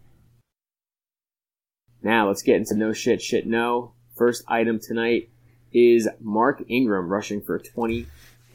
Now 2.01 2.27
let's 2.27 2.41
get 2.41 2.55
into 2.55 2.75
no 2.75 2.93
shit, 2.93 3.21
shit 3.21 3.45
no. 3.45 3.93
First 4.15 4.43
item 4.47 4.79
tonight 4.79 5.29
is 5.71 6.07
Mark 6.19 6.63
Ingram 6.67 7.09
rushing 7.09 7.41
for 7.41 7.59
20, 7.59 8.07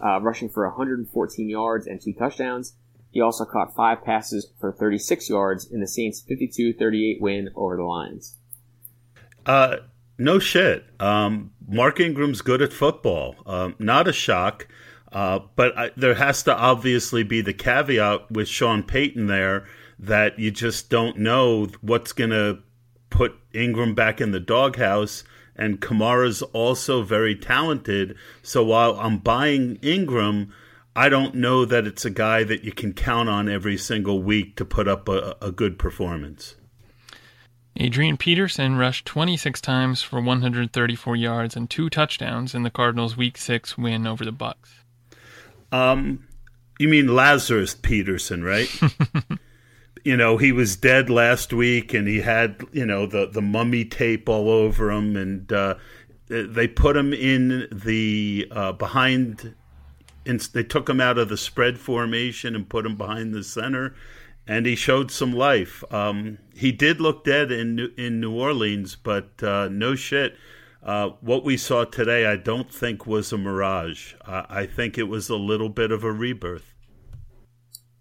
uh, 0.05 0.21
rushing 0.21 0.49
for 0.49 0.67
114 0.67 1.49
yards 1.49 1.87
and 1.87 2.01
two 2.01 2.13
touchdowns. 2.13 2.75
He 3.11 3.21
also 3.21 3.45
caught 3.45 3.75
five 3.75 4.05
passes 4.05 4.51
for 4.61 4.73
36 4.73 5.31
yards 5.31 5.65
in 5.65 5.81
the 5.81 5.87
Saints' 5.87 6.23
52-38 6.23 7.21
win 7.21 7.51
over 7.55 7.77
the 7.77 7.83
Lions. 7.83 8.37
Uh, 9.47 9.77
no 10.19 10.39
shit. 10.39 10.85
Um, 11.01 11.53
Mark 11.67 12.01
Ingram's 12.01 12.43
good 12.43 12.61
at 12.61 12.73
football. 12.73 13.37
Um, 13.47 13.75
not 13.79 14.09
a 14.09 14.13
shock. 14.13 14.69
Uh, 15.13 15.39
but 15.55 15.79
I, 15.79 15.91
there 15.97 16.15
has 16.15 16.43
to 16.43 16.55
obviously 16.55 17.23
be 17.23 17.41
the 17.41 17.55
caveat 17.55 18.31
with 18.31 18.49
Sean 18.49 18.83
Payton 18.83 19.29
there 19.29 19.67
that 19.99 20.39
you 20.39 20.51
just 20.51 20.91
don't 20.91 21.17
know 21.19 21.69
what's 21.81 22.13
going 22.13 22.31
to 22.31 22.59
put 23.11 23.35
Ingram 23.53 23.95
back 23.95 24.21
in 24.21 24.31
the 24.33 24.41
doghouse. 24.41 25.25
And 25.55 25.81
Kamara's 25.81 26.43
also 26.43 27.03
very 27.03 27.35
talented. 27.35 28.17
So 28.43 28.63
while 28.65 28.99
I'm 29.01 29.19
buying 29.19 29.77
Ingram, 29.83 30.53
I 30.95 31.09
don't 31.09 31.35
know 31.35 31.65
that 31.65 31.87
it's 31.87 32.05
a 32.05 32.11
guy 32.11 32.45
that 32.45 32.65
you 32.65 32.73
can 32.73 32.93
count 32.93 33.29
on 33.29 33.49
every 33.49 33.77
single 33.77 34.23
week 34.23 34.57
to 34.57 34.65
put 34.65 34.89
up 34.89 35.09
a, 35.09 35.37
a 35.41 35.51
good 35.51 35.79
performance. 35.79 36.57
Adrian 37.79 38.17
Peterson 38.17 38.77
rushed 38.77 39.05
26 39.05 39.61
times 39.61 40.03
for 40.03 40.21
134 40.21 41.17
yards 41.17 41.57
and 41.57 41.69
two 41.69 41.91
touchdowns 41.91 42.55
in 42.55 42.63
the 42.63 42.71
Cardinals' 42.71 43.17
Week 43.17 43.37
6 43.37 43.77
win 43.77 44.07
over 44.07 44.25
the 44.25 44.33
Bucks. 44.33 44.77
Um, 45.71 46.27
you 46.79 46.89
mean 46.89 47.15
Lazarus 47.15 47.75
Peterson, 47.75 48.43
right? 48.43 48.69
you 50.07 50.17
know, 50.17 50.37
he 50.37 50.53
was 50.53 50.77
dead 50.77 51.11
last 51.11 51.53
week, 51.53 51.93
and 51.93 52.07
he 52.07 52.21
had 52.21 52.63
you 52.71 52.87
know 52.87 53.07
the 53.07 53.27
the 53.27 53.43
mummy 53.43 53.85
tape 53.85 54.29
all 54.29 54.49
over 54.49 54.89
him, 54.93 55.17
and 55.17 55.53
uh, 55.53 55.75
they 56.29 56.69
put 56.69 56.97
him 56.97 57.13
in 57.13 57.67
the 57.73 58.47
uh, 58.53 58.71
behind. 58.71 59.57
And 60.25 60.41
they 60.41 60.63
took 60.63 60.89
him 60.89 61.01
out 61.01 61.19
of 61.19 61.29
the 61.29 61.37
spread 61.37 61.79
formation 61.79 62.55
and 62.55 62.69
put 62.69 62.87
him 62.87 62.97
behind 62.97 63.35
the 63.35 63.43
center, 63.43 63.97
and 64.47 64.65
he 64.65 64.77
showed 64.77 65.11
some 65.11 65.33
life. 65.33 65.83
Um, 65.93 66.39
he 66.55 66.71
did 66.71 67.01
look 67.01 67.25
dead 67.25 67.51
in 67.51 67.93
in 67.99 68.21
New 68.21 68.33
Orleans, 68.33 68.95
but 68.95 69.43
uh, 69.43 69.69
no 69.73 69.97
shit. 69.97 70.37
Uh, 70.85 71.11
what 71.21 71.45
we 71.45 71.57
saw 71.57 71.85
today, 71.85 72.27
I 72.27 72.37
don't 72.37 72.73
think 72.73 73.09
was 73.09 73.33
a 73.33 73.39
mirage. 73.39 74.15
I 74.25 74.67
think 74.67 74.99
it 74.99 75.09
was 75.09 75.29
a 75.29 75.37
little 75.37 75.69
bit 75.69 75.91
of 75.91 76.05
a 76.05 76.13
rebirth. 76.13 76.76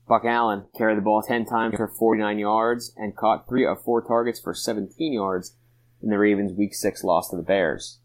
Buck 0.07 0.23
Allen 0.25 0.65
carried 0.77 0.97
the 0.97 1.01
ball 1.01 1.21
10 1.21 1.45
times 1.45 1.75
for 1.75 1.87
49 1.87 2.37
yards 2.37 2.93
and 2.95 3.15
caught 3.15 3.47
three 3.47 3.65
of 3.65 3.83
four 3.83 4.01
targets 4.01 4.39
for 4.39 4.53
17 4.53 5.13
yards 5.13 5.55
in 6.01 6.09
the 6.09 6.19
Ravens' 6.19 6.53
Week 6.53 6.73
6 6.75 7.03
loss 7.03 7.29
to 7.29 7.35
the 7.35 7.41
Bears. 7.41 7.99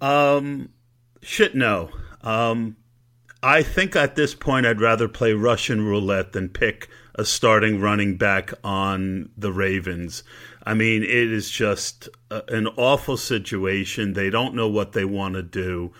Um, 0.00 0.70
shit, 1.20 1.54
no. 1.54 1.90
Um, 2.22 2.76
I 3.42 3.62
think 3.62 3.94
at 3.94 4.16
this 4.16 4.34
point 4.34 4.66
I'd 4.66 4.80
rather 4.80 5.08
play 5.08 5.32
Russian 5.32 5.84
roulette 5.84 6.32
than 6.32 6.48
pick 6.48 6.88
a 7.14 7.24
starting 7.24 7.80
running 7.80 8.16
back 8.16 8.52
on 8.64 9.30
the 9.36 9.52
Ravens. 9.52 10.22
I 10.64 10.74
mean, 10.74 11.02
it 11.02 11.10
is 11.10 11.50
just 11.50 12.08
a, 12.30 12.42
an 12.48 12.68
awful 12.76 13.16
situation. 13.16 14.14
They 14.14 14.30
don't 14.30 14.54
know 14.54 14.68
what 14.68 14.92
they 14.92 15.04
want 15.04 15.34
to 15.34 15.42
do. 15.42 15.92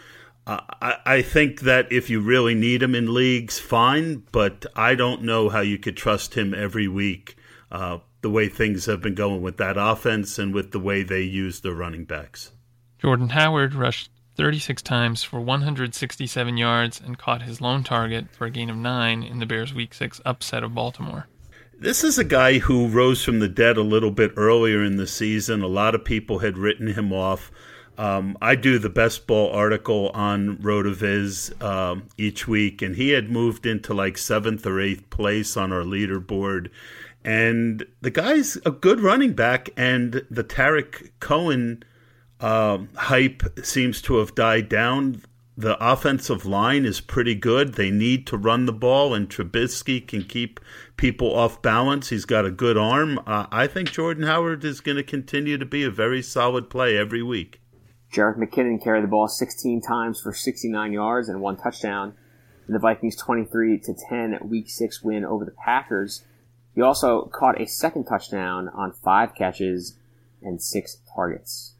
Uh, 0.47 0.61
I, 0.81 0.97
I 1.07 1.23
think 1.23 1.61
that 1.61 1.93
if 1.93 2.11
you 2.11 2.21
really 2.21 2.55
need 2.55 2.83
him 2.83 2.95
in 2.95 3.15
leagues, 3.15 3.59
fine, 3.59 4.25
but 4.33 4.67
I 4.75 4.95
don't 4.95 5.23
know 5.23 5.49
how 5.49 5.61
you 5.61 5.79
could 5.79 5.97
trust 5.97 6.35
him 6.35 6.53
every 6.53 6.89
week. 6.89 7.37
Uh, 7.71 7.99
the 8.23 8.31
way 8.31 8.49
things 8.49 8.87
have 8.87 9.01
been 9.01 9.15
going 9.15 9.43
with 9.43 9.57
that 9.59 9.77
offense 9.77 10.39
and 10.39 10.55
with 10.55 10.73
the 10.73 10.81
way 10.81 11.03
they 11.03 11.23
use 11.23 11.61
the 11.61 11.75
running 11.75 12.05
backs. 12.05 12.53
Jordan 12.99 13.31
Howard 13.31 13.75
rushed 13.75 14.11
36 14.37 14.83
times 14.83 15.23
for 15.23 15.41
167 15.41 16.57
yards 16.57 17.01
and 17.01 17.19
caught 17.19 17.43
his 17.43 17.61
lone 17.61 17.85
target 17.85 18.27
for 18.31 18.47
a 18.47 18.51
gain 18.51 18.71
of 18.71 18.77
nine 18.77 19.23
in 19.23 19.41
the 19.41 19.47
Bears' 19.47 19.75
Week 19.75 19.93
6 19.93 20.21
upset 20.25 20.63
of 20.63 20.75
Baltimore. 20.75 21.27
This 21.79 22.05
is 22.05 22.17
a 22.17 22.25
guy 22.25 22.59
who 22.59 22.87
rose 22.87 23.25
from 23.25 23.41
the 23.41 23.49
dead 23.49 23.77
a 23.77 23.83
little 23.83 24.13
bit 24.13 24.33
earlier 24.37 24.85
in 24.85 24.97
the 24.97 25.07
season. 25.07 25.63
A 25.63 25.67
lot 25.67 25.97
of 25.97 26.05
people 26.05 26.39
had 26.39 26.57
written 26.57 26.87
him 26.87 27.13
off. 27.13 27.51
Um, 27.99 28.37
I 28.41 28.55
do 28.55 28.79
the 28.79 28.89
best 28.89 29.27
ball 29.27 29.51
article 29.53 30.11
on 30.15 30.57
Rotoviz 30.59 31.61
um, 31.63 32.05
each 32.17 32.49
week, 32.49 32.83
and 32.83 32.97
he 32.97 33.11
had 33.11 33.31
moved 33.31 33.67
into 33.67 33.93
like 33.95 34.17
seventh 34.17 34.67
or 34.67 34.81
eighth 34.81 35.09
place 35.11 35.57
on 35.57 35.73
our 35.73 35.83
leaderboard. 35.83 36.71
And 37.25 37.85
the 38.01 38.11
guy's 38.11 38.57
a 38.65 38.71
good 38.71 39.01
running 39.01 39.35
back, 39.35 39.71
and 39.77 40.25
the 40.31 40.43
Tarik 40.43 41.13
Cohen 41.21 41.85
um, 42.41 42.89
hype 42.97 43.43
seems 43.65 44.03
to 44.03 44.17
have 44.17 44.35
died 44.35 44.69
down 44.69 45.23
the 45.57 45.77
offensive 45.85 46.47
line 46.47 46.85
is 46.85 47.01
pretty 47.01 47.35
good. 47.35 47.75
They 47.75 47.91
need 47.91 48.27
to 48.29 48.37
run 48.37 48.67
the 48.67 48.73
ball, 48.73 49.15
and 49.15 49.29
Trubisky 49.29 50.07
can 50.07 50.25
keep 50.25 50.59
people 50.97 51.35
off 51.35 51.61
balance. 51.63 52.09
He's 52.09 52.25
got 52.25 52.47
a 52.47 52.51
good 52.51 52.77
arm. 52.77 53.19
Uh, 53.27 53.47
I 53.51 53.67
think 53.67 53.93
Jordan 53.93 54.25
Howard 54.25 54.65
is 54.65 54.81
going 54.81 54.97
to 54.97 55.03
continue 55.03 55.59
to 55.59 55.67
be 55.67 55.85
a 55.85 55.91
very 55.91 56.23
solid 56.23 56.71
play 56.71 56.97
every 56.97 57.23
week. 57.23 57.61
Jerick 58.13 58.37
McKinnon 58.37 58.83
carried 58.83 59.05
the 59.05 59.09
ball 59.09 59.27
16 59.27 59.81
times 59.81 60.21
for 60.21 60.35
69 60.35 60.93
yards 60.93 61.29
and 61.29 61.41
one 61.41 61.57
touchdown. 61.57 62.15
In 62.69 62.75
the 62.75 62.79
Vikings' 62.79 63.17
23 63.17 63.79
to 63.79 63.95
10 64.09 64.39
Week 64.49 64.69
Six 64.69 65.03
win 65.03 65.25
over 65.25 65.45
the 65.45 65.51
Packers. 65.51 66.25
He 66.75 66.81
also 66.81 67.27
caught 67.27 67.61
a 67.61 67.67
second 67.67 68.05
touchdown 68.05 68.69
on 68.69 68.93
five 68.93 69.35
catches 69.35 69.97
and 70.41 70.63
six 70.63 70.99
targets. 71.15 71.75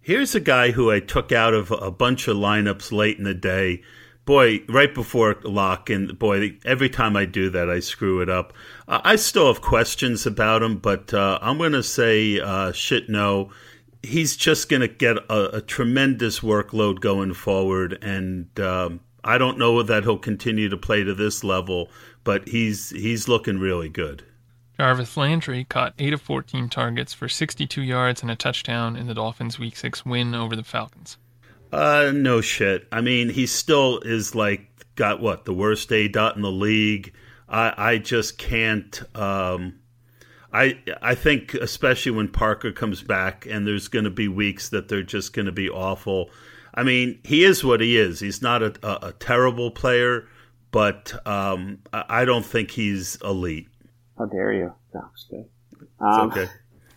Here's 0.00 0.34
a 0.34 0.40
guy 0.40 0.72
who 0.72 0.90
I 0.90 1.00
took 1.00 1.32
out 1.32 1.54
of 1.54 1.70
a 1.70 1.90
bunch 1.90 2.26
of 2.28 2.36
lineups 2.36 2.90
late 2.92 3.18
in 3.18 3.24
the 3.24 3.34
day. 3.34 3.82
Boy, 4.24 4.62
right 4.68 4.92
before 4.92 5.36
lock, 5.42 5.90
and 5.90 6.18
boy, 6.18 6.56
every 6.64 6.88
time 6.88 7.16
I 7.16 7.24
do 7.24 7.50
that, 7.50 7.68
I 7.68 7.80
screw 7.80 8.20
it 8.20 8.28
up. 8.28 8.52
I 8.88 9.16
still 9.16 9.48
have 9.48 9.62
questions 9.62 10.26
about 10.26 10.62
him, 10.62 10.78
but 10.78 11.12
uh, 11.12 11.38
I'm 11.42 11.58
going 11.58 11.72
to 11.72 11.82
say 11.82 12.40
uh, 12.40 12.72
shit 12.72 13.08
no. 13.08 13.50
He's 14.02 14.36
just 14.36 14.68
going 14.68 14.80
to 14.80 14.88
get 14.88 15.16
a, 15.28 15.56
a, 15.56 15.60
tremendous 15.60 16.40
workload 16.40 17.00
going 17.00 17.34
forward, 17.34 17.98
and 18.02 18.48
um, 18.58 19.00
I 19.22 19.38
don't 19.38 19.58
know 19.58 19.82
that 19.82 20.02
he'll 20.02 20.18
continue 20.18 20.68
to 20.68 20.76
play 20.76 21.04
to 21.04 21.14
this 21.14 21.44
level, 21.44 21.88
but 22.24 22.48
he's 22.48 22.90
he's 22.90 23.28
looking 23.28 23.58
really 23.58 23.88
good. 23.88 24.24
Jarvis 24.78 25.16
Landry 25.16 25.64
caught 25.64 25.94
8 25.98 26.14
of 26.14 26.22
14 26.22 26.68
targets 26.68 27.14
for 27.14 27.28
62 27.28 27.82
yards 27.82 28.22
and 28.22 28.30
a 28.30 28.34
touchdown 28.34 28.96
in 28.96 29.06
the 29.06 29.14
Dolphins' 29.14 29.58
Week 29.58 29.76
6 29.76 30.04
win 30.04 30.34
over 30.34 30.56
the 30.56 30.64
Falcons. 30.64 31.18
Uh, 31.70 32.10
no 32.12 32.40
shit. 32.40 32.88
I 32.90 33.00
mean, 33.00 33.28
he 33.28 33.46
still 33.46 34.00
is 34.00 34.34
like 34.34 34.66
got 34.94 35.20
what 35.20 35.44
the 35.44 35.54
worst 35.54 35.92
A 35.92 36.08
dot 36.08 36.36
in 36.36 36.42
the 36.42 36.50
league. 36.50 37.12
I 37.48 37.74
I 37.76 37.98
just 37.98 38.38
can't. 38.38 39.02
Um, 39.16 39.78
I 40.52 40.78
I 41.00 41.14
think 41.14 41.54
especially 41.54 42.12
when 42.12 42.28
Parker 42.28 42.72
comes 42.72 43.02
back, 43.02 43.46
and 43.46 43.66
there's 43.66 43.88
going 43.88 44.04
to 44.04 44.10
be 44.10 44.28
weeks 44.28 44.68
that 44.70 44.88
they're 44.88 45.02
just 45.02 45.32
going 45.32 45.46
to 45.46 45.52
be 45.52 45.68
awful. 45.68 46.30
I 46.74 46.82
mean, 46.82 47.18
he 47.24 47.44
is 47.44 47.62
what 47.64 47.80
he 47.80 47.98
is. 47.98 48.20
He's 48.20 48.40
not 48.40 48.62
a, 48.62 48.74
a, 48.82 49.08
a 49.08 49.12
terrible 49.12 49.70
player, 49.70 50.26
but 50.70 51.14
um, 51.26 51.80
I, 51.92 52.04
I 52.08 52.24
don't 52.24 52.46
think 52.46 52.70
he's 52.70 53.16
elite. 53.22 53.68
How 54.18 54.26
dare 54.26 54.52
you? 54.52 54.74
No. 54.94 55.10
Um, 56.00 56.30
okay. 56.30 56.48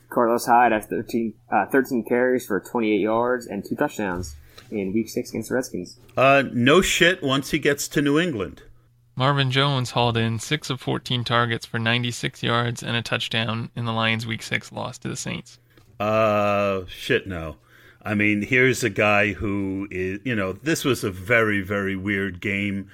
Carlos 0.10 0.46
Hyde 0.46 0.72
has 0.72 0.86
13, 0.86 1.34
uh, 1.52 1.66
13 1.66 2.06
carries 2.08 2.46
for 2.46 2.60
28 2.60 3.00
yards 3.00 3.48
and 3.48 3.66
two 3.66 3.76
touchdowns 3.76 4.36
in 4.72 4.94
Week 4.94 5.10
6 5.10 5.30
against 5.30 5.50
the 5.50 5.56
Redskins. 5.56 6.00
Uh, 6.16 6.44
no 6.54 6.82
shit 6.82 7.22
once 7.22 7.52
he 7.52 7.60
gets 7.60 7.88
to 7.90 8.02
New 8.02 8.20
England. 8.20 8.64
Marvin 9.16 9.52
Jones 9.52 9.92
hauled 9.92 10.18
in 10.18 10.40
6 10.40 10.70
of 10.70 10.82
14 10.82 11.24
targets 11.24 11.66
for 11.66 11.80
96 11.80 12.44
yards 12.44 12.84
and 12.84 12.96
a 12.96 13.02
touchdown 13.02 13.72
in 13.76 13.86
the 13.86 13.94
Lions' 13.94 14.28
Week 14.28 14.44
6 14.44 14.72
loss 14.72 14.98
to 15.00 15.08
the 15.08 15.16
Saints. 15.16 15.60
Uh, 16.00 16.82
shit 16.88 17.26
no. 17.28 17.56
I 18.04 18.14
mean, 18.14 18.42
here's 18.42 18.84
a 18.84 18.90
guy 18.90 19.34
who 19.34 19.88
is, 19.90 20.20
you 20.24 20.36
know, 20.36 20.54
this 20.54 20.84
was 20.86 21.04
a 21.04 21.12
very, 21.12 21.62
very 21.62 21.96
weird 21.96 22.40
game 22.42 22.90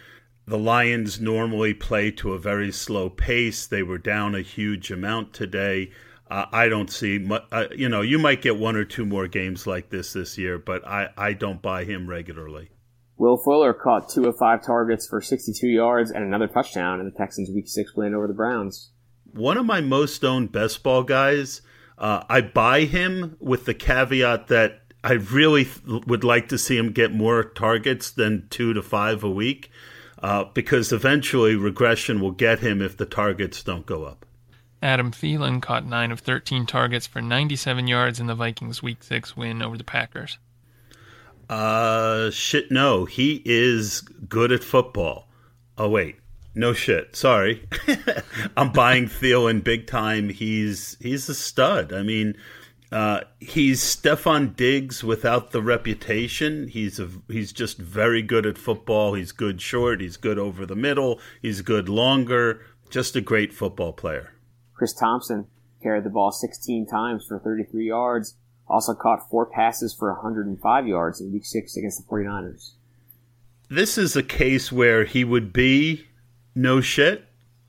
the 0.52 0.58
Lions 0.58 1.22
normally 1.22 1.74
play 1.74 2.12
to 2.12 2.34
a 2.34 2.40
very 2.40 2.72
slow 2.72 3.10
pace. 3.10 3.68
They 3.68 3.84
were 3.84 3.98
down 3.98 4.36
a 4.36 4.42
huge 4.42 4.92
amount 4.92 5.34
today. 5.34 5.92
Uh, 6.30 6.46
I 6.52 6.68
don't 6.68 6.90
see, 6.90 7.20
much, 7.20 7.44
uh, 7.52 7.68
you 7.76 7.88
know, 7.88 8.02
you 8.02 8.18
might 8.18 8.42
get 8.42 8.58
one 8.58 8.76
or 8.76 8.86
two 8.86 9.06
more 9.06 9.28
games 9.28 9.68
like 9.68 9.90
this 9.90 10.14
this 10.14 10.38
year, 10.38 10.58
but 10.58 10.86
I, 10.88 11.10
I 11.16 11.34
don't 11.34 11.62
buy 11.62 11.84
him 11.84 12.08
regularly. 12.08 12.70
Will 13.22 13.38
Fuller 13.38 13.72
caught 13.72 14.10
two 14.10 14.26
of 14.26 14.36
five 14.40 14.66
targets 14.66 15.06
for 15.06 15.22
62 15.22 15.68
yards 15.68 16.10
and 16.10 16.24
another 16.24 16.48
touchdown 16.48 17.00
in 17.00 17.06
the 17.06 17.12
Texans' 17.12 17.52
Week 17.52 17.68
6 17.68 17.96
win 17.96 18.16
over 18.16 18.26
the 18.26 18.34
Browns. 18.34 18.90
One 19.32 19.60
of 19.60 19.66
my 19.68 19.80
most 19.80 20.26
owned 20.26 20.52
best 20.52 20.82
ball 20.82 21.04
guys. 21.04 21.62
Uh, 22.00 22.24
I 22.28 22.42
buy 22.42 22.86
him 22.86 23.38
with 23.40 23.66
the 23.66 23.76
caveat 23.76 24.48
that 24.48 24.82
I 25.04 25.14
really 25.14 25.66
th- 25.66 26.08
would 26.08 26.24
like 26.24 26.50
to 26.50 26.58
see 26.58 26.76
him 26.76 26.94
get 26.94 27.14
more 27.14 27.44
targets 27.44 28.10
than 28.10 28.48
two 28.50 28.74
to 28.74 28.82
five 28.82 29.24
a 29.24 29.30
week 29.30 29.70
uh, 30.24 30.46
because 30.56 30.92
eventually 30.92 31.54
regression 31.56 32.22
will 32.22 32.32
get 32.32 32.62
him 32.62 32.82
if 32.82 32.98
the 32.98 33.06
targets 33.06 33.62
don't 33.62 33.86
go 33.86 34.04
up. 34.04 34.26
Adam 34.82 35.12
Thielen 35.12 35.62
caught 35.62 35.86
9 35.86 36.12
of 36.12 36.22
13 36.22 36.66
targets 36.66 37.06
for 37.06 37.22
97 37.22 37.86
yards 37.86 38.20
in 38.20 38.26
the 38.26 38.34
Vikings' 38.34 38.82
Week 38.82 39.04
6 39.04 39.38
win 39.38 39.62
over 39.62 39.78
the 39.78 39.84
Packers. 39.84 40.40
Uh, 41.52 42.32
shit, 42.32 42.72
no. 42.72 43.04
He 43.04 43.42
is 43.44 44.02
good 44.02 44.54
at 44.54 44.64
football. 44.64 45.28
Oh, 45.78 45.90
wait. 45.90 46.16
No 46.56 46.72
shit. 46.72 47.16
Sorry. 47.16 47.68
I'm 48.58 48.72
buying 48.72 49.06
Thielen 49.08 49.64
big 49.64 49.86
time. 49.88 50.30
He's 50.30 50.98
he's 51.00 51.30
a 51.30 51.36
stud. 51.36 51.94
I 51.94 52.04
mean, 52.04 52.36
uh, 52.92 53.22
he's 53.40 53.82
Stefon 53.82 54.56
Diggs 54.56 55.04
without 55.04 55.52
the 55.52 55.62
reputation. 55.62 56.68
He's 56.68 57.00
a, 57.00 57.10
he's 57.30 57.54
just 57.54 57.78
very 57.78 58.22
good 58.22 58.46
at 58.46 58.58
football. 58.58 59.14
He's 59.14 59.32
good 59.32 59.62
short. 59.62 60.02
He's 60.02 60.18
good 60.18 60.38
over 60.38 60.66
the 60.66 60.76
middle. 60.76 61.20
He's 61.42 61.62
good 61.62 61.88
longer. 61.88 62.66
Just 62.90 63.16
a 63.16 63.22
great 63.22 63.54
football 63.54 63.94
player. 63.94 64.34
Chris 64.74 64.94
Thompson 64.94 65.48
carried 65.82 66.04
the 66.04 66.10
ball 66.10 66.32
16 66.32 66.86
times 66.88 67.26
for 67.28 67.40
33 67.40 67.88
yards. 67.88 68.36
Also 68.68 68.94
caught 68.94 69.30
four 69.30 69.46
passes 69.46 69.94
for 69.94 70.12
105 70.14 70.88
yards 70.88 71.20
in 71.20 71.32
Week 71.34 71.46
Six 71.46 71.76
against 71.76 71.98
the 71.98 72.10
49ers. 72.10 72.72
This 73.70 73.98
is 73.98 74.16
a 74.16 74.24
case 74.24 74.72
where 74.72 75.06
he 75.06 75.24
would 75.24 75.54
be 75.54 76.08
no 76.56 76.82
shit 76.82 77.26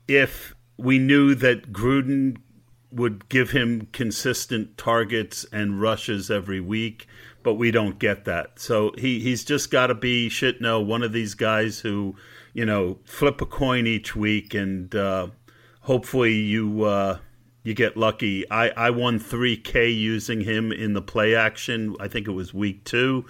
if 0.07 0.53
we 0.77 0.99
knew 0.99 1.35
that 1.35 1.71
Gruden 1.71 2.37
would 2.91 3.27
give 3.29 3.51
him 3.51 3.87
consistent 3.91 4.77
targets 4.77 5.45
and 5.51 5.81
rushes 5.81 6.29
every 6.29 6.59
week, 6.59 7.07
but 7.41 7.55
we 7.55 7.71
don't 7.71 7.99
get 7.99 8.25
that. 8.25 8.59
So 8.59 8.91
he, 8.97 9.19
he's 9.19 9.43
just 9.43 9.71
got 9.71 9.87
to 9.87 9.95
be 9.95 10.29
shit 10.29 10.61
no 10.61 10.79
one 10.79 11.01
of 11.01 11.11
these 11.11 11.33
guys 11.33 11.79
who, 11.79 12.15
you 12.53 12.65
know, 12.65 12.99
flip 13.03 13.41
a 13.41 13.45
coin 13.45 13.87
each 13.87 14.15
week 14.15 14.53
and 14.53 14.93
uh, 14.93 15.27
hopefully 15.81 16.33
you 16.33 16.83
uh, 16.83 17.17
you 17.63 17.73
get 17.73 17.97
lucky. 17.97 18.49
I, 18.51 18.69
I 18.69 18.89
won 18.89 19.19
3K 19.19 19.97
using 19.97 20.41
him 20.41 20.71
in 20.71 20.93
the 20.93 21.01
play 21.01 21.35
action. 21.35 21.95
I 21.99 22.07
think 22.07 22.27
it 22.27 22.31
was 22.31 22.53
week 22.53 22.83
two 22.83 23.25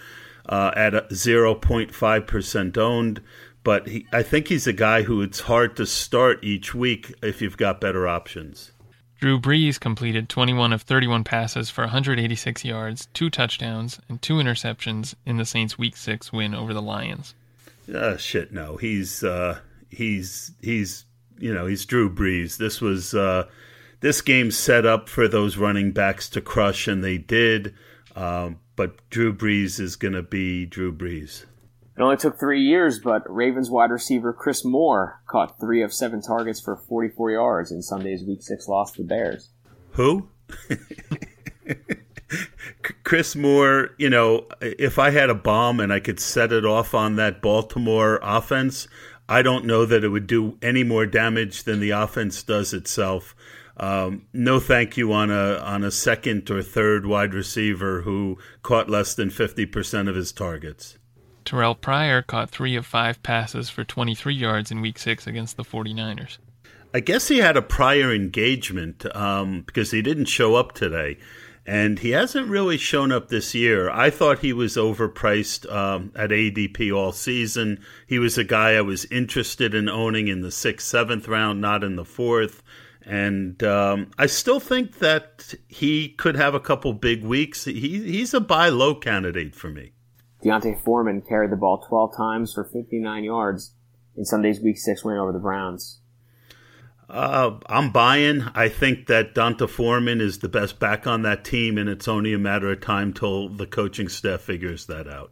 uh, 0.47 0.71
at 0.75 0.93
0.5% 0.93 2.77
owned. 2.77 3.21
But 3.63 3.87
he, 3.87 4.05
I 4.11 4.23
think 4.23 4.49
he's 4.49 4.67
a 4.67 4.73
guy 4.73 5.03
who 5.03 5.21
it's 5.21 5.41
hard 5.41 5.77
to 5.77 5.85
start 5.85 6.43
each 6.43 6.73
week 6.73 7.13
if 7.21 7.41
you've 7.41 7.57
got 7.57 7.79
better 7.79 8.07
options. 8.07 8.71
Drew 9.19 9.39
Brees 9.39 9.79
completed 9.79 10.27
21 10.27 10.73
of 10.73 10.81
31 10.81 11.23
passes 11.23 11.69
for 11.69 11.85
186 11.85 12.65
yards, 12.65 13.07
two 13.13 13.29
touchdowns, 13.29 14.01
and 14.09 14.21
two 14.21 14.33
interceptions 14.33 15.15
in 15.25 15.37
the 15.37 15.45
Saints' 15.45 15.77
Week 15.77 15.95
6 15.95 16.33
win 16.33 16.53
over 16.53 16.73
the 16.73 16.81
Lions. 16.81 17.33
Uh, 17.93 18.17
shit, 18.17 18.51
no. 18.51 18.75
He's 18.75 19.23
uh, 19.23 19.59
he's 19.89 20.51
he's 20.61 21.05
you 21.37 21.53
know 21.53 21.65
he's 21.65 21.85
Drew 21.85 22.13
Brees. 22.13 22.57
This 22.57 22.81
was 22.81 23.13
uh, 23.13 23.47
this 24.03 24.21
game 24.21 24.51
set 24.51 24.85
up 24.85 25.07
for 25.07 25.29
those 25.29 25.55
running 25.55 25.93
backs 25.93 26.27
to 26.27 26.41
crush, 26.41 26.89
and 26.89 27.01
they 27.01 27.17
did. 27.17 27.73
Um, 28.17 28.59
but 28.75 28.97
Drew 29.09 29.33
Brees 29.33 29.79
is 29.79 29.95
going 29.95 30.13
to 30.13 30.21
be 30.21 30.65
Drew 30.65 30.93
Brees. 30.93 31.45
It 31.95 32.01
only 32.01 32.17
took 32.17 32.37
three 32.37 32.61
years, 32.61 32.99
but 32.99 33.23
Ravens 33.33 33.69
wide 33.69 33.91
receiver 33.91 34.33
Chris 34.33 34.65
Moore 34.65 35.21
caught 35.25 35.57
three 35.57 35.81
of 35.81 35.93
seven 35.93 36.21
targets 36.21 36.59
for 36.59 36.75
44 36.75 37.31
yards 37.31 37.71
in 37.71 37.81
Sunday's 37.81 38.25
Week 38.25 38.41
6 38.41 38.67
loss 38.67 38.91
to 38.91 39.03
the 39.03 39.07
Bears. 39.07 39.51
Who? 39.91 40.27
Chris 43.03 43.37
Moore, 43.37 43.91
you 43.97 44.09
know, 44.09 44.47
if 44.59 44.99
I 44.99 45.11
had 45.11 45.29
a 45.29 45.35
bomb 45.35 45.79
and 45.79 45.93
I 45.93 46.01
could 46.01 46.19
set 46.19 46.51
it 46.51 46.65
off 46.65 46.93
on 46.93 47.15
that 47.15 47.41
Baltimore 47.41 48.19
offense, 48.21 48.85
I 49.29 49.43
don't 49.43 49.65
know 49.65 49.85
that 49.85 50.03
it 50.03 50.09
would 50.09 50.27
do 50.27 50.57
any 50.61 50.83
more 50.83 51.05
damage 51.05 51.63
than 51.63 51.79
the 51.79 51.91
offense 51.91 52.43
does 52.43 52.73
itself. 52.73 53.33
Um, 53.77 54.27
no 54.33 54.59
thank 54.59 54.97
you 54.97 55.11
on 55.13 55.31
a 55.31 55.57
on 55.57 55.83
a 55.83 55.91
second 55.91 56.49
or 56.51 56.61
third 56.61 57.05
wide 57.05 57.33
receiver 57.33 58.01
who 58.01 58.37
caught 58.61 58.89
less 58.89 59.15
than 59.15 59.29
fifty 59.29 59.65
percent 59.65 60.07
of 60.09 60.15
his 60.15 60.31
targets. 60.31 60.97
Terrell 61.45 61.75
Pryor 61.75 62.21
caught 62.21 62.49
three 62.49 62.75
of 62.75 62.85
five 62.85 63.21
passes 63.21 63.69
for 63.69 63.83
23 63.83 64.33
yards 64.33 64.71
in 64.71 64.81
Week 64.81 64.97
6 64.97 65.27
against 65.27 65.57
the 65.57 65.63
49ers. 65.63 66.37
I 66.93 66.99
guess 66.99 67.27
he 67.27 67.39
had 67.39 67.57
a 67.57 67.61
prior 67.61 68.13
engagement 68.13 69.05
um, 69.15 69.61
because 69.61 69.91
he 69.91 70.01
didn't 70.01 70.25
show 70.25 70.55
up 70.55 70.73
today. 70.73 71.17
And 71.65 71.99
he 71.99 72.11
hasn't 72.11 72.49
really 72.49 72.77
shown 72.77 73.11
up 73.11 73.29
this 73.29 73.55
year. 73.55 73.89
I 73.89 74.09
thought 74.09 74.39
he 74.39 74.51
was 74.51 74.75
overpriced 74.75 75.71
um, 75.71 76.11
at 76.13 76.29
ADP 76.29 76.93
all 76.93 77.13
season. 77.13 77.81
He 78.05 78.19
was 78.19 78.37
a 78.37 78.43
guy 78.43 78.71
I 78.71 78.81
was 78.81 79.05
interested 79.05 79.73
in 79.73 79.87
owning 79.87 80.27
in 80.27 80.41
the 80.41 80.51
sixth, 80.51 80.87
seventh 80.87 81.27
round, 81.27 81.61
not 81.61 81.83
in 81.83 81.95
the 81.95 82.03
fourth. 82.03 82.61
And 83.05 83.61
um, 83.63 84.11
I 84.17 84.27
still 84.27 84.59
think 84.59 84.99
that 84.99 85.53
he 85.67 86.09
could 86.09 86.35
have 86.35 86.55
a 86.55 86.59
couple 86.59 86.93
big 86.93 87.23
weeks. 87.23 87.65
He, 87.65 87.73
he's 87.73 88.33
a 88.33 88.39
buy 88.39 88.69
low 88.69 88.95
candidate 88.95 89.55
for 89.55 89.69
me. 89.69 89.91
D'Onta 90.41 90.77
Foreman 90.83 91.21
carried 91.21 91.51
the 91.51 91.57
ball 91.57 91.79
12 91.87 92.15
times 92.15 92.53
for 92.53 92.63
59 92.63 93.23
yards 93.23 93.73
in 94.15 94.25
Sunday's 94.25 94.61
Week 94.61 94.77
6 94.77 95.03
win 95.03 95.17
over 95.17 95.31
the 95.31 95.39
Browns. 95.39 95.99
Uh, 97.09 97.59
I'm 97.67 97.91
buying. 97.91 98.43
I 98.55 98.69
think 98.69 99.07
that 99.07 99.35
D'Onta 99.35 99.67
Foreman 99.67 100.21
is 100.21 100.39
the 100.39 100.49
best 100.49 100.79
back 100.79 101.05
on 101.05 101.21
that 101.23 101.43
team, 101.43 101.77
and 101.77 101.89
it's 101.89 102.07
only 102.07 102.33
a 102.33 102.39
matter 102.39 102.71
of 102.71 102.81
time 102.81 103.13
till 103.13 103.49
the 103.49 103.67
coaching 103.67 104.09
staff 104.09 104.41
figures 104.41 104.85
that 104.87 105.07
out. 105.07 105.31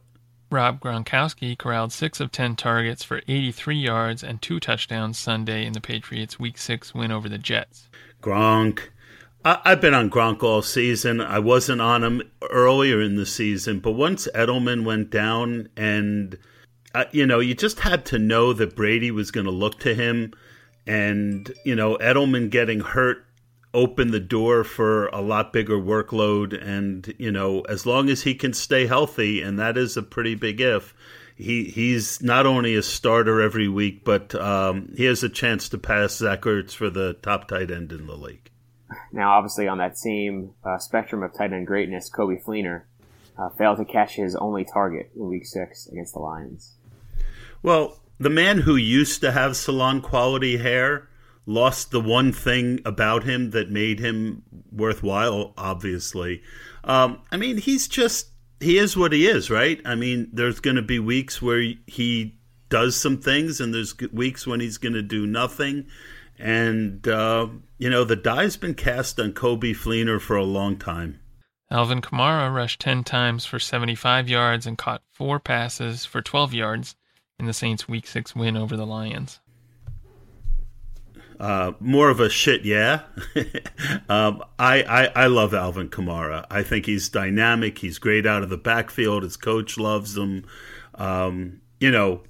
Rob 0.52 0.82
Gronkowski 0.82 1.58
corralled 1.58 1.94
six 1.94 2.20
of 2.20 2.32
10 2.32 2.58
targets 2.58 3.04
for 3.04 3.22
83 3.28 3.78
yards 3.78 4.24
and 4.24 4.42
two 4.42 4.60
touchdowns 4.60 5.18
Sunday 5.18 5.66
in 5.66 5.74
the 5.74 5.80
Patriots' 5.82 6.40
Week 6.40 6.58
6 6.58 6.94
win 6.94 7.12
over 7.12 7.30
the 7.30 7.38
Jets. 7.38 7.88
Gronk. 8.22 8.90
I, 9.44 9.60
have 9.64 9.82
been 9.82 9.94
on 9.94 10.10
Gronk 10.10 10.44
all 10.44 10.62
season. 10.62 11.22
I 11.22 11.40
wasn't 11.40 11.82
on 11.82 12.04
him 12.04 12.22
earlier 12.52 13.02
in 13.02 13.16
the 13.16 13.26
season, 13.26 13.80
but 13.80 13.94
once 13.94 14.28
Edelman 14.36 14.84
went 14.84 15.10
down, 15.10 15.70
and 15.76 16.38
uh, 16.94 17.06
you 17.12 17.26
know, 17.26 17.40
you 17.40 17.56
just 17.56 17.80
had 17.80 18.06
to 18.08 18.20
know 18.20 18.54
that 18.54 18.76
Brady 18.76 19.10
was 19.10 19.32
going 19.32 19.46
to 19.46 19.52
look 19.52 19.80
to 19.80 19.96
him, 19.96 20.34
and 20.86 21.52
you 21.66 21.76
know, 21.76 21.98
Edelman 21.98 22.52
getting 22.52 22.82
hurt 22.82 23.26
opened 23.74 24.14
the 24.14 24.20
door 24.20 24.64
for 24.64 25.08
a 25.08 25.22
lot 25.22 25.54
bigger 25.54 25.78
workload, 25.78 26.62
and 26.62 27.14
you 27.18 27.32
know, 27.32 27.62
as 27.62 27.86
long 27.86 28.10
as 28.10 28.24
he 28.24 28.36
can 28.36 28.54
stay 28.54 28.86
healthy, 28.86 29.42
and 29.42 29.60
that 29.60 29.78
is 29.78 29.98
a 29.98 30.04
pretty 30.04 30.36
big 30.36 30.62
if. 30.62 30.94
He, 31.36 31.64
he's 31.64 32.22
not 32.22 32.46
only 32.46 32.76
a 32.76 32.84
starter 32.84 33.42
every 33.42 33.68
week, 33.68 34.04
but 34.04 34.36
um, 34.36 34.94
he 34.96 35.06
has 35.06 35.24
a 35.24 35.30
chance 35.30 35.70
to 35.70 35.78
pass 35.80 36.18
Zach 36.18 36.42
Ertz 36.42 36.74
for 36.74 36.92
the 36.92 37.14
top 37.14 37.48
tight 37.48 37.72
end 37.72 37.92
in 37.92 38.06
the 38.06 38.16
league. 38.16 38.52
Now, 39.12 39.32
obviously, 39.32 39.68
on 39.68 39.80
that 39.80 39.98
same 39.98 40.52
uh, 40.64 40.78
spectrum 40.78 41.24
of 41.24 41.34
tight 41.34 41.54
end 41.54 41.66
greatness, 41.66 42.12
Coby 42.12 42.44
Fleener 42.44 42.84
uh, 43.40 43.50
failed 43.58 43.78
to 43.78 43.86
catch 43.86 44.16
his 44.16 44.36
only 44.36 44.66
target 44.66 45.12
in 45.16 45.28
Week 45.28 45.46
Six 45.46 45.88
against 45.88 46.14
the 46.14 46.20
Lions. 46.20 46.76
Well, 47.64 48.00
the 48.20 48.30
man 48.30 48.60
who 48.60 48.76
used 48.76 49.22
to 49.22 49.32
have 49.32 49.56
salon 49.58 50.02
quality 50.02 50.58
hair 50.58 51.10
lost 51.46 51.92
the 51.92 52.02
one 52.02 52.32
thing 52.32 52.80
about 52.86 53.24
him 53.24 53.52
that 53.52 53.72
made 53.72 54.00
him 54.00 54.44
worthwhile. 54.72 55.54
Obviously, 55.58 56.42
um, 56.84 57.22
I 57.32 57.38
mean, 57.38 57.58
he's 57.58 57.88
just 57.88 58.28
he 58.60 58.78
is 58.78 58.96
what 58.96 59.12
he 59.12 59.28
is, 59.28 59.50
right? 59.50 59.82
I 59.86 59.96
mean, 59.96 60.30
there's 60.32 60.60
going 60.60 60.76
to 60.76 60.82
be 60.82 61.00
weeks 61.00 61.42
where 61.42 61.62
he 61.88 62.36
does 62.70 62.96
some 62.96 63.18
things, 63.18 63.60
and 63.60 63.74
there's 63.74 63.96
weeks 64.12 64.48
when 64.48 64.60
he's 64.60 64.78
going 64.78 64.94
to 64.94 65.02
do 65.02 65.26
nothing. 65.28 65.88
And, 66.40 67.08
uh, 67.08 67.48
you 67.78 67.90
know, 67.90 68.04
the 68.04 68.16
die's 68.16 68.58
been 68.58 68.74
cast 68.74 69.20
on 69.20 69.34
Coby 69.34 69.76
Fleener 69.76 70.20
for 70.20 70.36
a 70.36 70.44
long 70.44 70.78
time. 70.78 71.20
Alvin 71.70 72.02
Kamara 72.02 72.54
rushed 72.54 72.82
10 72.82 73.04
times 73.04 73.46
for 73.46 73.60
75 73.60 74.28
yards 74.28 74.66
and 74.66 74.78
caught 74.78 75.04
four 75.14 75.40
passes 75.40 76.04
for 76.04 76.22
12 76.22 76.54
yards 76.54 76.96
in 77.40 77.46
the 77.46 77.54
Saints' 77.54 77.88
Week 77.88 78.08
6 78.08 78.36
win 78.36 78.58
over 78.58 78.76
the 78.76 78.86
Lions. 78.86 79.40
Uh, 81.42 81.74
more 81.80 82.12
of 82.12 82.20
a 82.20 82.30
shit, 82.30 82.64
yeah. 82.66 83.02
um, 84.10 84.44
I, 84.60 84.84
I, 84.84 85.24
I 85.24 85.26
love 85.26 85.56
Alvin 85.56 85.90
Kamara. 85.90 86.46
I 86.52 86.62
think 86.62 86.86
he's 86.86 87.10
dynamic. 87.10 87.80
He's 87.80 87.98
great 87.98 88.28
out 88.28 88.44
of 88.44 88.50
the 88.50 88.60
backfield. 88.60 89.24
His 89.24 89.38
coach 89.38 89.76
loves 89.80 90.16
him. 90.16 90.46
Um, 90.94 91.62
you 91.80 91.90
know, 91.90 92.22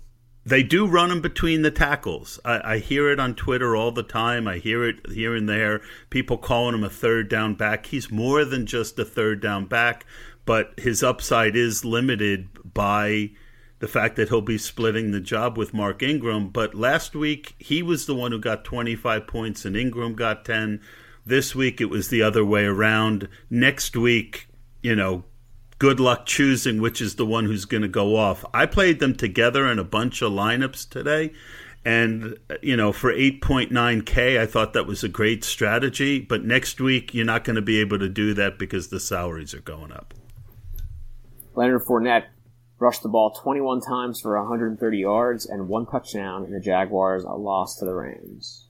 they 0.45 0.63
do 0.63 0.87
run 0.87 1.11
him 1.11 1.19
between 1.19 1.61
the 1.61 1.71
tackles. 1.71 2.39
I, 2.45 2.75
I, 2.75 2.77
hear 2.77 3.11
it 3.11 3.19
on 3.19 3.35
Twitter 3.35 3.75
all 3.75 3.91
the 3.91 4.01
time. 4.01 4.47
I 4.47 4.59
hear 4.59 4.85
it 4.87 5.11
here 5.11 5.35
and 5.35 5.49
there. 5.49 5.81
People 6.09 6.37
calling 6.37 6.73
him 6.73 6.85
a 6.85 6.89
third 6.89 7.27
down 7.27 7.55
back. 7.55 7.87
He's 7.87 8.09
more 8.09 8.45
than 8.45 8.65
just 8.65 8.97
a 8.97 9.03
third 9.03 9.41
down 9.41 9.65
back, 9.65 10.05
but 10.45 10.73
his 10.79 11.03
upside 11.03 11.57
is 11.57 11.83
limited 11.83 12.47
by 12.73 13.31
the 13.81 13.87
fact 13.87 14.15
that 14.15 14.29
he'll 14.29 14.41
be 14.41 14.59
splitting 14.59 15.09
the 15.09 15.19
job 15.19 15.57
with 15.57 15.73
Mark 15.73 16.03
Ingram. 16.03 16.49
But 16.49 16.75
last 16.75 17.15
week, 17.15 17.55
he 17.57 17.81
was 17.81 18.05
the 18.05 18.13
one 18.13 18.31
who 18.31 18.39
got 18.39 18.63
25 18.63 19.25
points 19.25 19.65
and 19.65 19.75
Ingram 19.75 20.13
got 20.13 20.45
10. 20.45 20.79
This 21.25 21.55
week, 21.55 21.81
it 21.81 21.89
was 21.89 22.09
the 22.09 22.21
other 22.21 22.45
way 22.45 22.65
around. 22.65 23.27
Next 23.49 23.97
week, 23.97 24.47
you 24.83 24.95
know, 24.95 25.23
good 25.79 25.99
luck 25.99 26.27
choosing 26.27 26.79
which 26.79 27.01
is 27.01 27.15
the 27.15 27.25
one 27.25 27.45
who's 27.45 27.65
going 27.65 27.81
to 27.81 27.87
go 27.87 28.15
off. 28.15 28.45
I 28.53 28.67
played 28.67 28.99
them 28.99 29.15
together 29.15 29.65
in 29.65 29.79
a 29.79 29.83
bunch 29.83 30.21
of 30.21 30.31
lineups 30.31 30.87
today. 30.87 31.33
And, 31.83 32.37
you 32.61 32.77
know, 32.77 32.93
for 32.93 33.11
8.9K, 33.11 34.39
I 34.39 34.45
thought 34.45 34.73
that 34.73 34.85
was 34.85 35.03
a 35.03 35.09
great 35.09 35.43
strategy. 35.43 36.19
But 36.19 36.45
next 36.45 36.79
week, 36.79 37.15
you're 37.15 37.25
not 37.25 37.43
going 37.43 37.55
to 37.55 37.63
be 37.63 37.79
able 37.79 37.97
to 37.97 38.09
do 38.09 38.35
that 38.35 38.59
because 38.59 38.89
the 38.89 38.99
salaries 38.99 39.55
are 39.55 39.61
going 39.61 39.91
up. 39.91 40.13
Leonard 41.55 41.83
Fournette 41.83 42.25
rushed 42.81 43.03
the 43.03 43.09
ball 43.09 43.31
21 43.31 43.79
times 43.81 44.19
for 44.19 44.37
130 44.37 44.97
yards 44.97 45.45
and 45.45 45.67
one 45.67 45.85
touchdown 45.85 46.43
in 46.43 46.51
the 46.51 46.59
Jaguars' 46.59 47.23
loss 47.23 47.77
to 47.77 47.85
the 47.85 47.93
Rams. 47.93 48.65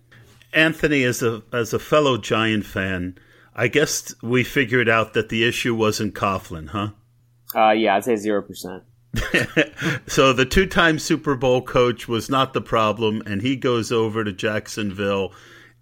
Anthony, 0.54 1.04
as 1.04 1.24
a 1.24 1.42
as 1.54 1.74
a 1.74 1.80
fellow 1.80 2.18
Giant 2.18 2.66
fan, 2.66 3.18
I 3.56 3.70
guess 3.70 4.14
we 4.22 4.44
figured 4.44 4.90
out 4.90 5.14
that 5.14 5.30
the 5.30 5.48
issue 5.48 5.74
wasn't 5.74 6.14
Coughlin, 6.14 6.70
huh? 6.70 6.90
Uh, 7.56 7.72
yeah, 7.72 7.96
I'd 7.96 8.04
say 8.04 8.18
zero 8.18 8.42
percent. 8.42 8.84
so 10.08 10.32
the 10.34 10.46
two-time 10.46 11.00
Super 11.00 11.36
Bowl 11.36 11.62
coach 11.62 12.08
was 12.08 12.30
not 12.30 12.54
the 12.54 12.62
problem, 12.62 13.22
and 13.26 13.42
he 13.42 13.56
goes 13.56 13.92
over 13.92 14.24
to 14.24 14.32
Jacksonville. 14.32 15.34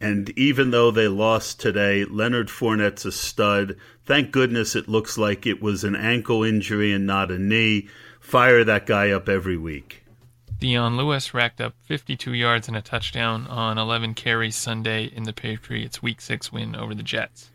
And 0.02 0.30
even 0.38 0.72
though 0.72 0.92
they 0.92 1.08
lost 1.08 1.60
today, 1.60 2.06
Leonard 2.06 2.48
Fournette's 2.48 3.06
a 3.06 3.12
stud. 3.12 3.76
Thank 4.06 4.32
goodness 4.32 4.76
it 4.76 4.88
looks 4.88 5.18
like 5.18 5.46
it 5.46 5.62
was 5.62 5.84
an 5.84 5.96
ankle 5.96 6.44
injury 6.44 6.94
and 6.94 7.06
not 7.06 7.32
a 7.32 7.38
knee. 7.38 7.90
Fire 8.30 8.64
that 8.64 8.86
guy 8.86 9.10
up 9.10 9.28
every 9.28 9.58
week. 9.58 10.04
Dion 10.60 10.98
Lewis 10.98 11.34
racked 11.34 11.60
up 11.60 11.74
52 11.86 12.34
yards 12.36 12.68
and 12.68 12.78
a 12.78 12.82
touchdown 12.82 13.48
on 13.48 13.80
11 13.80 14.14
carries 14.14 14.56
Sunday 14.56 15.06
in 15.06 15.24
the 15.24 15.34
Patriots' 15.34 16.04
Week 16.04 16.22
6 16.22 16.52
win 16.52 16.76
over 16.76 16.94
the 16.94 17.02
Jets. 17.02 17.50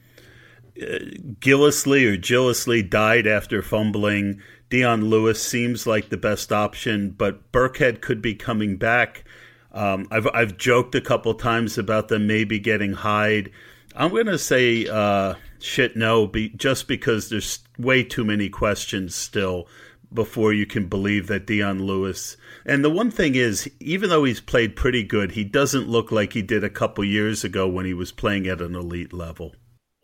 Gillislee 0.76 2.12
or 2.12 2.16
Gillislee 2.16 2.90
died 2.90 3.28
after 3.28 3.62
fumbling. 3.62 4.42
Dion 4.68 5.04
Lewis 5.04 5.40
seems 5.40 5.86
like 5.86 6.08
the 6.08 6.16
best 6.16 6.50
option, 6.50 7.10
but 7.10 7.52
Burkhead 7.52 8.00
could 8.00 8.20
be 8.20 8.34
coming 8.34 8.76
back. 8.76 9.22
Um, 9.70 10.08
I've 10.10 10.26
I've 10.34 10.56
joked 10.56 10.96
a 10.96 11.00
couple 11.00 11.34
times 11.34 11.78
about 11.78 12.08
them 12.08 12.26
maybe 12.26 12.58
getting 12.58 12.94
Hyde. 12.94 13.52
I'm 13.94 14.10
going 14.10 14.26
to 14.26 14.38
say 14.38 14.88
uh, 14.88 15.34
shit 15.60 15.96
no, 15.96 16.26
be, 16.26 16.48
just 16.48 16.88
because 16.88 17.28
there's 17.28 17.60
way 17.78 18.02
too 18.02 18.24
many 18.24 18.48
questions 18.48 19.14
still 19.14 19.68
before 20.14 20.52
you 20.52 20.64
can 20.64 20.86
believe 20.86 21.26
that 21.26 21.46
Dion 21.46 21.84
Lewis. 21.84 22.36
And 22.64 22.84
the 22.84 22.90
one 22.90 23.10
thing 23.10 23.34
is, 23.34 23.70
even 23.80 24.10
though 24.10 24.24
he's 24.24 24.40
played 24.40 24.76
pretty 24.76 25.02
good, 25.02 25.32
he 25.32 25.44
doesn't 25.44 25.88
look 25.88 26.12
like 26.12 26.32
he 26.32 26.42
did 26.42 26.64
a 26.64 26.70
couple 26.70 27.04
years 27.04 27.44
ago 27.44 27.68
when 27.68 27.84
he 27.84 27.94
was 27.94 28.12
playing 28.12 28.46
at 28.46 28.60
an 28.60 28.74
elite 28.74 29.12
level. 29.12 29.54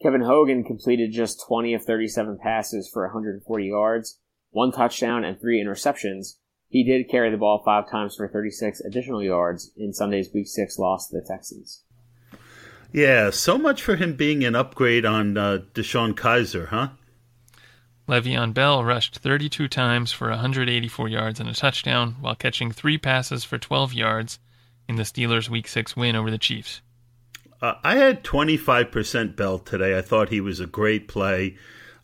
Kevin 0.03 0.23
Hogan 0.23 0.65
completed 0.65 1.13
just 1.13 1.45
20 1.47 1.75
of 1.75 1.85
37 1.85 2.39
passes 2.43 2.91
for 2.93 3.05
140 3.05 3.67
yards, 3.67 4.19
one 4.51 4.73
touchdown, 4.73 5.25
and 5.25 5.39
three 5.41 5.63
interceptions. 5.63 6.37
He 6.69 6.85
did 6.85 7.11
carry 7.11 7.31
the 7.31 7.37
ball 7.37 7.63
five 7.65 7.91
times 7.91 8.15
for 8.17 8.29
36 8.29 8.81
additional 8.81 9.23
yards 9.23 9.73
in 9.77 9.93
Sunday's 9.93 10.31
Week 10.33 10.47
6 10.47 10.79
loss 10.79 11.09
to 11.09 11.17
the 11.17 11.27
Texans. 11.27 11.85
Yeah, 12.93 13.31
so 13.31 13.59
much 13.59 13.83
for 13.83 13.97
him 13.97 14.15
being 14.15 14.43
an 14.43 14.57
upgrade 14.57 15.05
on 15.05 15.37
uh, 15.37 15.59
DeShone 15.75 16.15
Kizer, 16.15 16.69
huh? 16.69 16.89
Le'Veon 18.11 18.53
Bell 18.53 18.83
rushed 18.83 19.19
32 19.19 19.69
times 19.69 20.11
for 20.11 20.31
184 20.31 21.09
yards 21.09 21.39
and 21.39 21.49
a 21.49 21.55
touchdown 21.55 22.17
while 22.21 22.35
catching 22.35 22.73
three 22.73 22.99
passes 22.99 23.45
for 23.45 23.57
12 23.57 23.95
yards 23.95 24.41
in 24.89 24.97
the 24.97 25.05
Steelers' 25.05 25.49
Week 25.49 25.69
6 25.69 25.95
win 25.95 26.17
over 26.17 26.29
the 26.29 26.37
Chiefs. 26.37 26.81
Uh, 27.63 27.75
I 27.85 27.95
had 27.95 28.25
25% 28.25 29.37
Bell 29.37 29.61
today. 29.61 29.97
I 29.97 30.03
thought 30.03 30.31
he 30.31 30.41
was 30.41 30.59
a 30.59 30.67
great 30.67 31.07
play. 31.07 31.57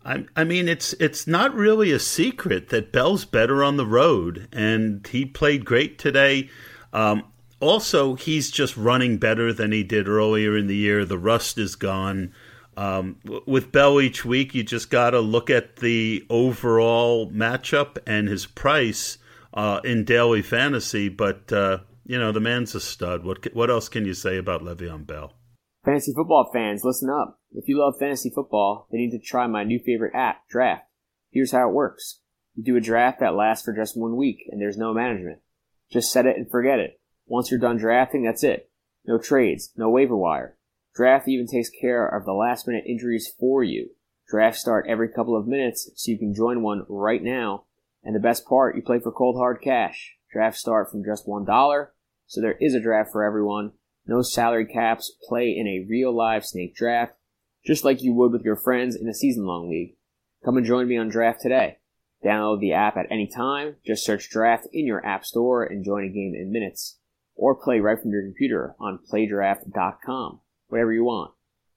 I, 0.05 0.27
I 0.37 0.45
mean, 0.45 0.69
it's 0.69 0.93
it's 1.01 1.27
not 1.27 1.53
really 1.53 1.91
a 1.91 1.99
secret 1.99 2.69
that 2.69 2.93
Bell's 2.93 3.25
better 3.25 3.65
on 3.65 3.77
the 3.77 3.87
road, 3.87 4.47
and 4.53 5.05
he 5.09 5.25
played 5.25 5.65
great 5.65 5.99
today. 5.99 6.49
Um, 6.93 7.25
also, 7.59 8.15
he's 8.15 8.53
just 8.53 8.77
running 8.77 9.19
better 9.19 9.53
than 9.53 9.73
he 9.73 9.83
did 9.83 10.07
earlier 10.07 10.57
in 10.57 10.69
the 10.69 10.77
year. 10.77 11.05
The 11.05 11.19
rust 11.19 11.59
is 11.59 11.75
gone. 11.75 12.33
Um, 12.77 13.21
with 13.47 13.73
Bell 13.73 14.01
each 14.01 14.25
week, 14.25 14.55
you 14.55 14.63
just 14.63 14.91
got 14.91 15.11
to 15.11 15.21
look 15.21 15.49
at 15.49 15.77
the 15.77 16.27
overall 16.29 17.31
matchup 17.31 17.97
and 18.07 18.29
his 18.29 18.47
price 18.47 19.19
uh, 19.55 19.81
in 19.85 20.05
daily 20.05 20.43
fantasy. 20.43 21.09
But 21.09 21.53
uh, 21.53 21.79
you 22.05 22.19
know, 22.19 22.33
the 22.33 22.41
man's 22.41 22.75
a 22.75 22.81
stud. 22.81 23.25
What 23.25 23.53
what 23.55 23.71
else 23.71 23.89
can 23.89 24.05
you 24.05 24.15
say 24.15 24.37
about 24.37 24.63
Le'Veon 24.63 25.07
Bell? 25.07 25.33
Fantasy 25.85 26.13
football 26.15 26.51
fans, 26.53 26.83
listen 26.85 27.09
up. 27.09 27.41
If 27.53 27.69
you 27.69 27.79
love 27.79 27.95
fantasy 27.99 28.31
football, 28.35 28.89
then 28.91 29.01
you 29.01 29.07
need 29.07 29.19
to 29.19 29.25
try 29.25 29.47
my 29.47 29.63
new 29.63 29.79
favorite 29.79 30.15
app, 30.17 30.49
Draft. 30.51 30.85
Here's 31.31 31.53
how 31.53 31.69
it 31.69 31.75
works. 31.75 32.21
You 32.57 32.65
do 32.65 32.77
a 32.77 32.81
draft 32.81 33.21
that 33.21 33.37
lasts 33.37 33.65
for 33.65 33.73
just 33.73 33.97
one 33.97 34.17
week, 34.17 34.39
and 34.51 34.61
there's 34.61 34.77
no 34.77 34.93
management. 34.93 35.41
Just 35.91 36.11
set 36.11 36.27
it 36.27 36.37
and 36.37 36.51
forget 36.51 36.81
it. 36.81 37.01
Once 37.27 37.51
you're 37.51 37.61
done 37.61 37.77
drafting, 37.77 38.25
that's 38.25 38.43
it. 38.43 38.71
No 39.05 39.19
trades, 39.19 39.73
no 39.77 39.89
waiver 39.89 40.17
wire. 40.17 40.57
Draft 40.97 41.29
even 41.29 41.47
takes 41.47 41.69
care 41.69 42.07
of 42.07 42.25
the 42.25 42.33
last 42.33 42.67
minute 42.67 42.85
injuries 42.87 43.31
for 43.39 43.63
you. 43.63 43.91
Drafts 44.29 44.61
start 44.61 44.87
every 44.89 45.09
couple 45.09 45.37
of 45.37 45.47
minutes, 45.47 45.91
so 45.95 46.11
you 46.11 46.19
can 46.19 46.35
join 46.35 46.63
one 46.63 46.87
right 46.89 47.23
now 47.23 47.65
And 48.03 48.15
the 48.15 48.21
best 48.21 48.47
part, 48.47 48.77
you 48.77 48.83
play 48.83 49.01
for 49.01 49.11
cold 49.11 49.37
hard 49.37 49.61
cash. 49.61 50.15
Drafts 50.33 50.61
start 50.61 50.93
from 50.93 51.05
just 51.05 51.27
$1, 51.27 51.87
so 52.27 52.41
there 52.41 52.57
is 52.61 52.73
a 52.73 52.81
draft 52.81 53.11
for 53.11 53.25
everyone. 53.25 53.73
No 54.07 54.23
salary 54.23 54.65
caps, 54.65 55.13
play 55.29 55.51
in 55.51 55.67
a 55.67 55.85
real 55.89 56.17
live 56.17 56.47
snake 56.47 56.77
draft, 56.77 57.15
just 57.67 57.85
like 57.85 58.03
you 58.03 58.13
would 58.15 58.31
with 58.31 58.45
your 58.45 58.57
friends 58.57 58.95
in 58.95 59.09
a 59.09 59.15
season 59.15 59.45
long 59.45 59.69
league. 59.69 59.97
Come 60.45 60.57
and 60.57 60.65
join 60.65 60.87
me 60.87 60.97
on 60.97 61.09
draft 61.09 61.41
today. 61.43 61.79
Download 62.25 62.61
the 62.61 62.73
app 62.73 62.97
at 62.97 63.11
any 63.11 63.27
time, 63.27 63.77
just 63.85 64.05
search 64.05 64.31
draft 64.31 64.69
in 64.73 64.87
your 64.87 65.05
app 65.05 65.25
store 65.25 65.65
and 65.65 65.85
join 65.85 66.05
a 66.05 66.09
game 66.09 66.35
in 66.37 66.53
minutes. 66.53 66.99
Or 67.35 67.57
play 67.57 67.81
right 67.81 68.01
from 68.01 68.13
your 68.13 68.23
computer 68.23 68.77
on 68.79 69.01
playdraft.com, 69.13 70.41
wherever 70.69 70.93
you 70.93 71.05
want. 71.05 71.33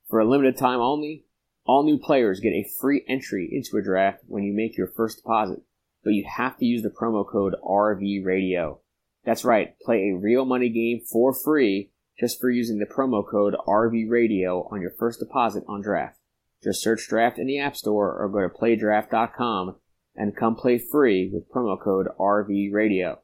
For 0.07 0.19
a 0.19 0.29
limited 0.29 0.57
time 0.57 0.79
only, 0.79 1.25
all 1.65 1.83
new 1.83 1.99
players 1.99 2.39
get 2.39 2.53
a 2.53 2.67
free 2.79 3.05
entry 3.07 3.47
into 3.51 3.77
a 3.77 3.83
draft 3.83 4.23
when 4.27 4.43
you 4.43 4.53
make 4.53 4.77
your 4.77 4.87
first 4.87 5.17
deposit, 5.17 5.59
but 6.03 6.13
you 6.13 6.25
have 6.27 6.57
to 6.57 6.65
use 6.65 6.81
the 6.81 6.89
promo 6.89 7.27
code 7.27 7.55
RVRadio. 7.63 8.79
That's 9.23 9.45
right, 9.45 9.77
play 9.79 10.09
a 10.09 10.17
real 10.17 10.45
money 10.45 10.69
game 10.69 11.01
for 11.01 11.33
free 11.33 11.91
just 12.19 12.39
for 12.39 12.49
using 12.49 12.79
the 12.79 12.85
promo 12.85 13.23
code 13.25 13.55
RVRadio 13.67 14.71
on 14.71 14.81
your 14.81 14.91
first 14.91 15.19
deposit 15.19 15.63
on 15.67 15.81
draft. 15.81 16.17
Just 16.63 16.81
search 16.81 17.07
draft 17.07 17.39
in 17.39 17.47
the 17.47 17.59
App 17.59 17.75
Store 17.75 18.17
or 18.19 18.27
go 18.27 18.41
to 18.41 18.49
playdraft.com 18.49 19.75
and 20.15 20.35
come 20.35 20.55
play 20.55 20.77
free 20.77 21.29
with 21.31 21.49
promo 21.49 21.79
code 21.79 22.07
RVRadio. 22.19 23.19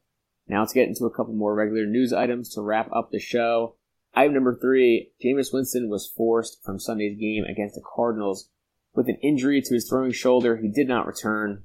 Now 0.47 0.61
let's 0.61 0.73
get 0.73 0.87
into 0.87 1.05
a 1.05 1.13
couple 1.13 1.33
more 1.33 1.55
regular 1.55 1.85
news 1.85 2.13
items 2.13 2.53
to 2.53 2.61
wrap 2.61 2.89
up 2.93 3.11
the 3.11 3.19
show. 3.19 3.75
Item 4.15 4.33
number 4.33 4.55
three, 4.55 5.11
Jameis 5.23 5.53
Winston 5.53 5.89
was 5.89 6.07
forced 6.07 6.63
from 6.63 6.79
Sunday's 6.79 7.19
game 7.19 7.43
against 7.43 7.75
the 7.75 7.81
Cardinals 7.95 8.49
with 8.93 9.09
an 9.09 9.17
injury 9.21 9.61
to 9.61 9.73
his 9.73 9.89
throwing 9.89 10.13
shoulder. 10.13 10.55
He 10.55 10.69
did 10.69 10.87
not 10.87 11.05
return. 11.05 11.63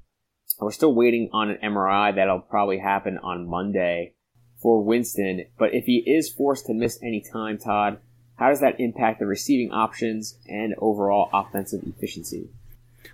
We're 0.59 0.73
still 0.73 0.95
waiting 0.95 1.31
on 1.33 1.51
an 1.51 1.59
MRI 1.63 2.15
that'll 2.15 2.41
probably 2.41 2.79
happen 2.79 3.19
on 3.19 3.49
Monday 3.49 4.15
for 4.61 4.83
Winston. 4.83 5.45
But 5.57 5.75
if 5.75 5.85
he 5.85 5.99
is 5.99 6.29
forced 6.29 6.67
to 6.67 6.75
miss 6.75 6.99
any 7.03 7.23
time, 7.33 7.57
Todd, 7.57 7.99
how 8.35 8.49
does 8.49 8.61
that 8.61 8.81
impact 8.81 9.21
the 9.21 9.27
receiving 9.27 9.71
options 9.71 10.39
and 10.49 10.75
overall 10.79 11.31
offensive 11.33 11.83
efficiency? 11.87 12.49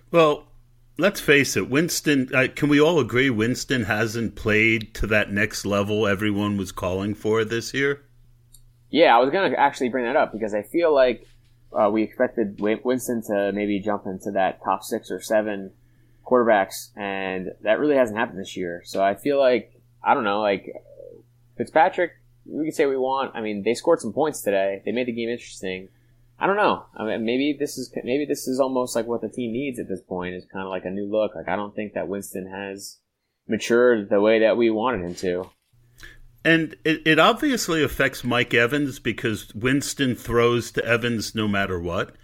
Well, 0.09 0.47
let's 0.97 1.21
face 1.21 1.55
it, 1.55 1.69
Winston, 1.69 2.29
uh, 2.33 2.47
can 2.55 2.69
we 2.69 2.81
all 2.81 2.99
agree 2.99 3.29
Winston 3.29 3.83
hasn't 3.83 4.35
played 4.35 4.93
to 4.95 5.07
that 5.07 5.31
next 5.31 5.65
level 5.65 6.07
everyone 6.07 6.57
was 6.57 6.71
calling 6.71 7.13
for 7.13 7.45
this 7.45 7.73
year? 7.73 8.06
Yeah, 8.89 9.15
I 9.15 9.19
was 9.19 9.29
going 9.31 9.51
to 9.51 9.59
actually 9.59 9.89
bring 9.89 10.05
that 10.05 10.15
up 10.15 10.31
because 10.31 10.53
I 10.53 10.61
feel 10.61 10.93
like 10.93 11.27
uh, 11.73 11.89
we 11.91 12.03
expected 12.03 12.59
Winston 12.59 13.21
to 13.23 13.51
maybe 13.53 13.79
jump 13.79 14.05
into 14.05 14.31
that 14.31 14.63
top 14.63 14.83
six 14.83 15.11
or 15.11 15.21
seven 15.21 15.71
quarterbacks, 16.25 16.89
and 16.95 17.51
that 17.61 17.79
really 17.79 17.95
hasn't 17.95 18.17
happened 18.17 18.39
this 18.39 18.55
year. 18.55 18.81
So 18.85 19.03
I 19.03 19.15
feel 19.15 19.39
like, 19.39 19.73
I 20.03 20.13
don't 20.13 20.23
know, 20.23 20.41
like 20.41 20.71
Fitzpatrick, 21.57 22.11
we 22.45 22.65
can 22.65 22.73
say 22.73 22.85
we 22.85 22.97
want. 22.97 23.35
I 23.35 23.41
mean, 23.41 23.63
they 23.63 23.73
scored 23.73 23.99
some 23.99 24.13
points 24.13 24.41
today. 24.41 24.81
They 24.85 24.91
made 24.91 25.07
the 25.07 25.11
game 25.11 25.29
interesting. 25.29 25.89
I 26.39 26.47
don't 26.47 26.55
know. 26.55 26.85
I 26.95 27.03
mean, 27.03 27.25
maybe 27.25 27.55
this 27.59 27.77
is 27.77 27.91
maybe 28.03 28.25
this 28.25 28.47
is 28.47 28.59
almost 28.59 28.95
like 28.95 29.07
what 29.07 29.21
the 29.21 29.29
team 29.29 29.51
needs 29.51 29.79
at 29.79 29.87
this 29.87 30.01
point 30.01 30.35
is 30.35 30.45
kind 30.45 30.63
of 30.63 30.69
like 30.69 30.85
a 30.85 30.91
new 30.91 31.09
look. 31.09 31.35
Like 31.35 31.49
I 31.49 31.55
don't 31.55 31.75
think 31.75 31.93
that 31.93 32.07
Winston 32.07 32.47
has 32.47 32.99
matured 33.47 34.09
the 34.09 34.21
way 34.21 34.39
that 34.39 34.55
we 34.55 34.69
wanted 34.69 35.01
him 35.01 35.15
to. 35.15 35.49
And 36.43 36.75
it, 36.85 37.01
it 37.05 37.19
obviously 37.19 37.83
affects 37.83 38.23
Mike 38.23 38.53
Evans 38.53 38.99
because 38.99 39.53
Winston 39.53 40.15
throws 40.15 40.71
to 40.71 40.85
Evans 40.85 41.35
no 41.35 41.47
matter 41.47 41.79
what. 41.79 42.15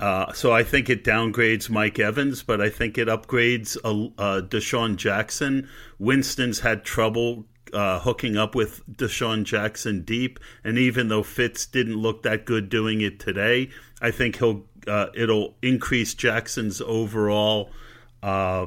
Uh, 0.00 0.32
so 0.32 0.52
I 0.52 0.62
think 0.62 0.88
it 0.88 1.04
downgrades 1.04 1.68
Mike 1.68 1.98
Evans, 1.98 2.42
but 2.42 2.60
I 2.60 2.70
think 2.70 2.98
it 2.98 3.08
upgrades 3.08 3.76
uh, 3.84 4.10
uh, 4.20 4.40
DeSean 4.42 4.96
Jackson. 4.96 5.68
Winston's 5.98 6.60
had 6.60 6.84
trouble 6.84 7.46
uh, 7.72 7.98
hooking 8.00 8.36
up 8.36 8.54
with 8.54 8.86
DeSean 8.96 9.44
Jackson 9.44 10.02
deep, 10.02 10.38
and 10.62 10.78
even 10.78 11.08
though 11.08 11.22
Fitz 11.24 11.66
didn't 11.66 11.96
look 11.96 12.22
that 12.22 12.46
good 12.46 12.68
doing 12.68 13.00
it 13.00 13.18
today, 13.18 13.70
I 14.00 14.10
think 14.10 14.36
he'll 14.36 14.64
uh, 14.86 15.08
it'll 15.14 15.56
increase 15.62 16.14
Jackson's 16.14 16.80
overall 16.80 17.70
uh, 18.22 18.66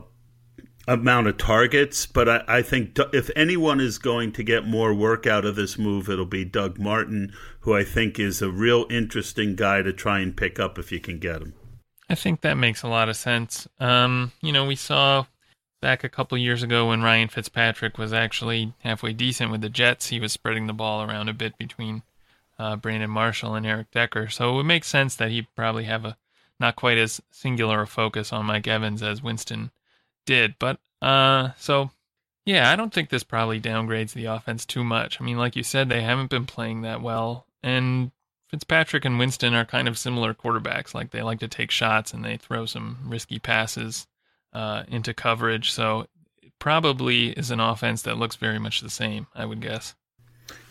amount 0.88 1.28
of 1.28 1.38
targets. 1.38 2.06
But 2.06 2.30
I, 2.30 2.44
I, 2.48 2.62
think 2.62 2.98
if 3.13 3.30
anyone 3.36 3.80
is 3.80 3.98
going 3.98 4.32
to 4.34 4.44
get 4.44 4.67
more 4.67 4.94
work 4.94 5.28
out 5.28 5.46
of 5.46 5.56
this 5.56 5.78
move, 5.78 6.10
it'll 6.10 6.26
be 6.26 6.46
Doug 6.46 6.80
Martin, 6.80 7.34
who 7.62 7.74
I 7.74 7.84
think 7.84 8.20
is 8.20 8.41
a 8.41 8.50
real 8.50 8.86
interesting 8.89 9.56
guy 9.56 9.82
to 9.82 9.94
try 9.94 10.20
and 10.20 10.36
pick 10.36 10.60
up 10.60 10.78
if 10.78 10.91
you 10.91 11.00
can 11.00 11.20
get 11.20 11.41
him. 11.41 11.54
I 12.10 12.15
think 12.15 12.41
that 12.41 12.58
makes 12.58 12.84
a 12.84 12.88
lot 12.89 13.10
of 13.10 13.15
sense. 13.15 13.67
Um, 13.80 14.34
you 14.41 14.52
know, 14.52 14.65
we 14.65 14.76
saw 14.76 15.26
back 15.82 16.04
a 16.04 16.10
couple 16.10 16.38
years 16.38 16.62
ago 16.62 16.89
when 16.89 17.02
Ryan 17.02 17.28
Fitzpatrick 17.28 17.98
was 17.98 18.13
actually 18.13 18.74
halfway 18.80 19.13
decent 19.13 19.52
with 19.52 19.62
the 19.62 19.70
Jets, 19.70 20.08
he 20.08 20.20
was 20.20 20.32
spreading 20.32 20.67
the 20.67 20.74
ball 20.74 21.02
around 21.04 21.30
a 21.30 21.34
bit 21.34 21.58
between 21.58 22.04
uh, 22.60 22.76
Brandon 22.76 23.10
Marshall 23.10 23.56
and 23.56 23.65
Eric 23.65 23.89
Decker. 23.91 24.30
So 24.30 24.52
it 24.52 24.56
would 24.58 24.65
make 24.65 24.84
sense 24.84 25.15
that 25.15 25.32
he'd 25.32 25.48
probably 25.56 25.86
have 25.86 26.06
a 26.06 26.17
not 26.60 26.76
quite 26.76 27.00
as 27.00 27.20
singular 27.32 27.82
a 27.82 27.88
focus 27.88 28.32
on 28.32 28.46
Mike 28.46 28.67
Evans 28.67 29.02
as 29.02 29.24
Winston 29.24 29.72
did. 30.26 30.56
But 30.60 30.80
uh, 31.02 31.52
so 31.58 31.92
yeah, 32.46 32.72
I 32.72 32.76
don't 32.76 32.94
think 32.94 33.10
this 33.10 33.24
probably 33.24 33.60
downgrades 33.60 34.14
the 34.14 34.26
offense 34.26 34.66
too 34.66 34.84
much. 34.84 35.20
I 35.20 35.24
mean, 35.24 35.38
like 35.38 35.56
you 35.56 35.64
said, 35.64 35.90
they 35.90 36.02
haven't 36.02 36.30
been 36.30 36.46
playing 36.46 36.82
that 36.82 37.02
well, 37.02 37.46
and 37.64 38.12
Fitzpatrick 38.52 39.06
and 39.06 39.18
Winston 39.18 39.54
are 39.54 39.64
kind 39.64 39.88
of 39.88 39.98
similar 39.98 40.34
quarterbacks. 40.34 40.94
Like 40.94 41.12
they 41.12 41.22
like 41.22 41.40
to 41.40 41.48
take 41.48 41.72
shots 41.72 42.14
and 42.14 42.24
they 42.24 42.36
throw 42.36 42.66
some 42.66 42.98
risky 43.06 43.40
passes 43.40 44.08
uh, 44.52 44.84
into 44.90 45.14
coverage. 45.14 45.72
So 45.72 46.08
it 46.44 46.52
probably 46.60 47.30
is 47.30 47.50
an 47.50 47.62
offense 47.62 48.02
that 48.02 48.18
looks 48.18 48.36
very 48.36 48.60
much 48.60 48.82
the 48.82 48.90
same, 48.90 49.28
I 49.34 49.46
would 49.46 49.62
guess. 49.62 49.96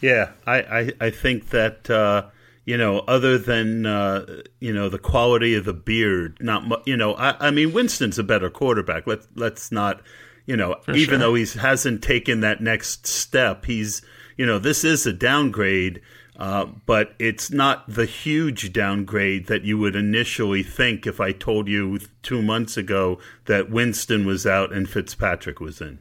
Yeah, 0.03 0.33
I, 0.47 0.59
I, 0.61 0.93
I 1.01 1.11
think 1.11 1.49
that, 1.51 1.89
uh, 1.89 2.25
you 2.71 2.77
know, 2.77 3.01
other 3.01 3.37
than, 3.37 3.85
uh, 3.85 4.43
you 4.61 4.73
know, 4.73 4.89
the 4.89 4.97
quality 4.97 5.57
of 5.57 5.65
the 5.65 5.73
beard, 5.73 6.39
not, 6.41 6.69
mu- 6.69 6.77
you 6.87 6.97
know, 6.97 7.15
I, 7.15 7.49
I 7.49 7.51
mean, 7.51 7.73
Winston's 7.73 8.17
a 8.17 8.23
better 8.23 8.49
quarterback. 8.49 9.09
Let's, 9.09 9.27
let's 9.35 9.73
not, 9.73 10.03
you 10.47 10.57
know, 10.57 10.77
For 10.85 10.93
even 10.93 11.15
sure. 11.15 11.19
though 11.19 11.35
he 11.35 11.45
hasn't 11.59 12.01
taken 12.01 12.43
that 12.43 12.61
next 12.61 13.09
step, 13.09 13.65
he's, 13.65 14.03
you 14.37 14.47
know, 14.47 14.61
this 14.61 14.85
is 14.85 15.05
a 15.05 15.13
downgrade 15.13 16.01
uh, 16.37 16.67
but 16.87 17.13
it's 17.19 17.51
not 17.51 17.87
the 17.87 18.07
huge 18.07 18.73
downgrade 18.73 19.49
that 19.49 19.63
you 19.63 19.77
would 19.77 19.97
initially 19.97 20.63
think 20.63 21.07
if 21.07 21.21
I 21.21 21.33
told 21.33 21.67
you 21.69 21.99
two 22.23 22.41
months 22.41 22.77
ago 22.79 23.19
that 23.47 23.69
Winston 23.69 24.25
was 24.25 24.47
out 24.47 24.73
and 24.73 24.89
Fitzpatrick 24.89 25.61
was 25.61 25.83
in. 25.83 25.99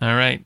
All 0.00 0.14
right. 0.14 0.44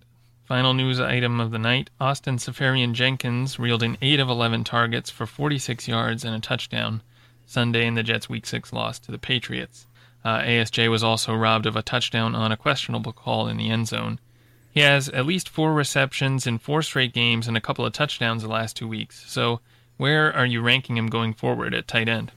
Final 0.49 0.73
news 0.73 0.99
item 0.99 1.41
of 1.41 1.51
the 1.51 1.59
night 1.59 1.91
Austin 2.01 2.39
Seferian-Jenkins 2.39 3.59
reeled 3.59 3.83
in 3.83 3.99
8 4.01 4.19
of 4.19 4.31
11 4.31 4.65
targets 4.65 5.11
for 5.11 5.27
46 5.27 5.87
yards 5.87 6.25
and 6.25 6.35
a 6.35 6.41
touchdown 6.41 7.03
Sunday 7.45 7.87
in 7.87 7.97
the 7.97 8.03
Jets' 8.03 8.31
Week 8.31 8.47
6 8.47 8.73
loss 8.73 8.99
to 9.01 9.13
the 9.13 9.19
Patriots. 9.19 9.87
Uh, 10.25 10.39
ASJ 10.39 10.91
was 10.91 11.03
also 11.03 11.35
robbed 11.35 11.67
of 11.67 11.77
a 11.77 11.83
touchdown 11.83 12.35
on 12.35 12.51
a 12.51 12.57
questionable 12.57 13.13
call 13.13 13.47
in 13.47 13.59
the 13.59 13.69
end 13.69 13.89
zone. 13.89 14.21
He 14.71 14.81
has 14.81 15.11
at 15.11 15.27
least 15.27 15.51
four 15.51 15.75
receptions 15.75 16.47
in 16.47 16.57
four 16.57 16.81
straight 16.81 17.13
games 17.13 17.47
and 17.47 17.55
a 17.55 17.61
couple 17.61 17.85
of 17.85 17.93
touchdowns 17.93 18.41
the 18.41 18.49
last 18.49 18.75
two 18.75 18.89
weeks. 18.89 19.31
So, 19.31 19.61
where 19.99 20.35
are 20.35 20.47
you 20.47 20.63
ranking 20.63 20.97
him 20.97 21.09
going 21.09 21.35
forward 21.35 21.75
at 21.75 21.87
tight 21.87 22.09
end? 22.09 22.33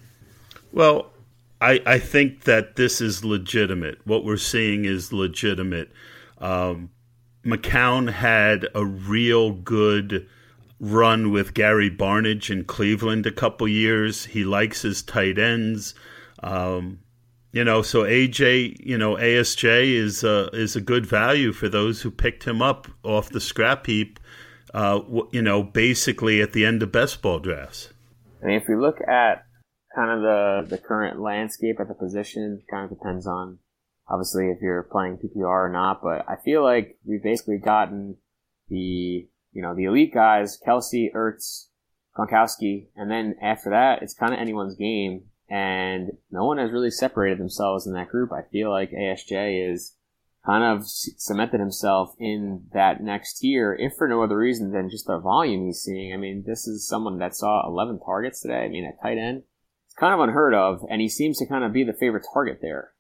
Well, 0.74 1.14
I, 1.62 1.82
I 1.86 1.98
think 1.98 2.44
that 2.44 2.76
this 2.76 3.00
is 3.00 3.24
legitimate. 3.24 4.06
What 4.06 4.26
we're 4.26 4.36
seeing 4.36 4.84
is 4.84 5.14
legitimate. 5.14 5.94
Um, 6.40 6.90
McCown 7.46 8.12
had 8.12 8.68
a 8.76 8.86
real 8.86 9.52
good 9.52 10.28
run 10.80 11.32
with 11.32 11.54
Gary 11.54 11.90
Barnidge 11.90 12.50
in 12.50 12.66
Cleveland 12.66 13.26
a 13.26 13.32
couple 13.32 13.68
years. 13.68 14.26
He 14.26 14.44
likes 14.44 14.82
his 14.82 15.02
tight 15.02 15.38
ends. 15.38 15.94
Um, 16.42 17.00
you 17.52 17.64
know, 17.64 17.82
so 17.82 18.04
AJ, 18.04 18.78
you 18.80 18.98
know, 18.98 19.16
ASJ 19.16 19.94
is 19.94 20.24
uh, 20.24 20.50
is 20.54 20.76
a 20.76 20.82
good 20.82 21.06
value 21.06 21.52
for 21.52 21.68
those 21.68 22.02
who 22.02 22.10
picked 22.10 22.46
him 22.46 22.62
up 22.62 22.88
off 23.04 23.30
the 23.30 23.42
scrap 23.42 23.86
heap. 23.86 24.20
Uh, 24.74 25.02
you 25.32 25.42
know, 25.42 25.62
basically 25.62 26.42
at 26.42 26.54
the 26.54 26.66
end 26.66 26.82
of 26.82 26.92
best 26.92 27.22
ball 27.22 27.40
drafts. 27.40 27.90
I 28.42 28.46
mean, 28.46 28.56
if 28.56 28.68
we 28.70 28.76
look 28.76 29.02
at 29.02 29.46
kind 29.94 30.12
of 30.12 30.22
the 30.22 30.76
the 30.76 30.82
current 30.82 31.20
landscape 31.20 31.80
at 31.80 31.90
the 31.90 31.94
position, 31.94 32.62
kind 32.70 32.90
of 32.90 32.98
depends 32.98 33.28
on 33.28 33.60
obviously 34.12 34.50
if 34.50 34.62
you're 34.62 34.84
playing 34.84 35.18
PPR 35.18 35.66
or 35.66 35.70
not. 35.72 36.02
But 36.04 36.26
I 36.28 36.36
feel 36.44 36.64
like 36.64 36.98
we've 37.06 37.24
basically 37.24 37.58
gotten 37.58 38.18
the 38.70 39.28
you 39.54 39.62
know 39.62 39.74
the 39.76 39.86
elite 39.86 40.14
guys: 40.14 40.60
Kelce, 40.66 41.14
Ertz, 41.14 41.68
Gronkowski, 42.18 42.88
and 42.96 43.10
then 43.10 43.36
after 43.42 43.70
that, 43.70 44.04
it's 44.04 44.14
kind 44.14 44.34
of 44.34 44.40
anyone's 44.40 44.76
game 44.76 45.24
and 45.52 46.12
no 46.32 46.46
one 46.46 46.58
has 46.58 46.72
really 46.72 46.90
separated 46.90 47.38
themselves 47.38 47.86
in 47.86 47.92
that 47.94 48.08
group. 48.08 48.32
I 48.32 48.44
feel 48.50 48.72
like 48.72 48.92
ASJ 48.92 49.70
is 49.74 49.98
kind 50.46 50.64
of 50.64 50.88
cemented 50.88 51.60
himself 51.60 52.16
in 52.18 52.68
that 52.74 53.04
next 53.04 53.40
tier, 53.40 53.76
if 53.78 53.94
for 53.98 54.08
no 54.08 54.24
other 54.24 54.38
reason 54.38 54.72
than 54.72 54.90
just 54.90 55.08
the 55.08 55.20
volume 55.20 55.66
he's 55.66 55.82
seeing. 55.82 56.14
I 56.14 56.18
mean, 56.18 56.46
this 56.48 56.68
is 56.68 56.88
someone 56.88 57.20
that 57.20 57.36
saw 57.36 57.68
11 57.68 58.00
targets 58.06 58.42
today. 58.42 58.64
I 58.64 58.70
mean, 58.70 58.86
at 58.86 59.02
tight 59.02 59.18
end, 59.18 59.44
it's 59.88 59.96
kind 59.96 60.14
of 60.14 60.22
unheard 60.22 60.54
of, 60.54 60.86
and 60.90 61.02
he 61.02 61.10
seems 61.10 61.38
to 61.40 61.46
kind 61.46 61.66
of 61.66 61.74
be 61.74 61.84
the 61.84 61.94
favorite 61.94 62.26
target 62.34 62.60
there. 62.62 62.94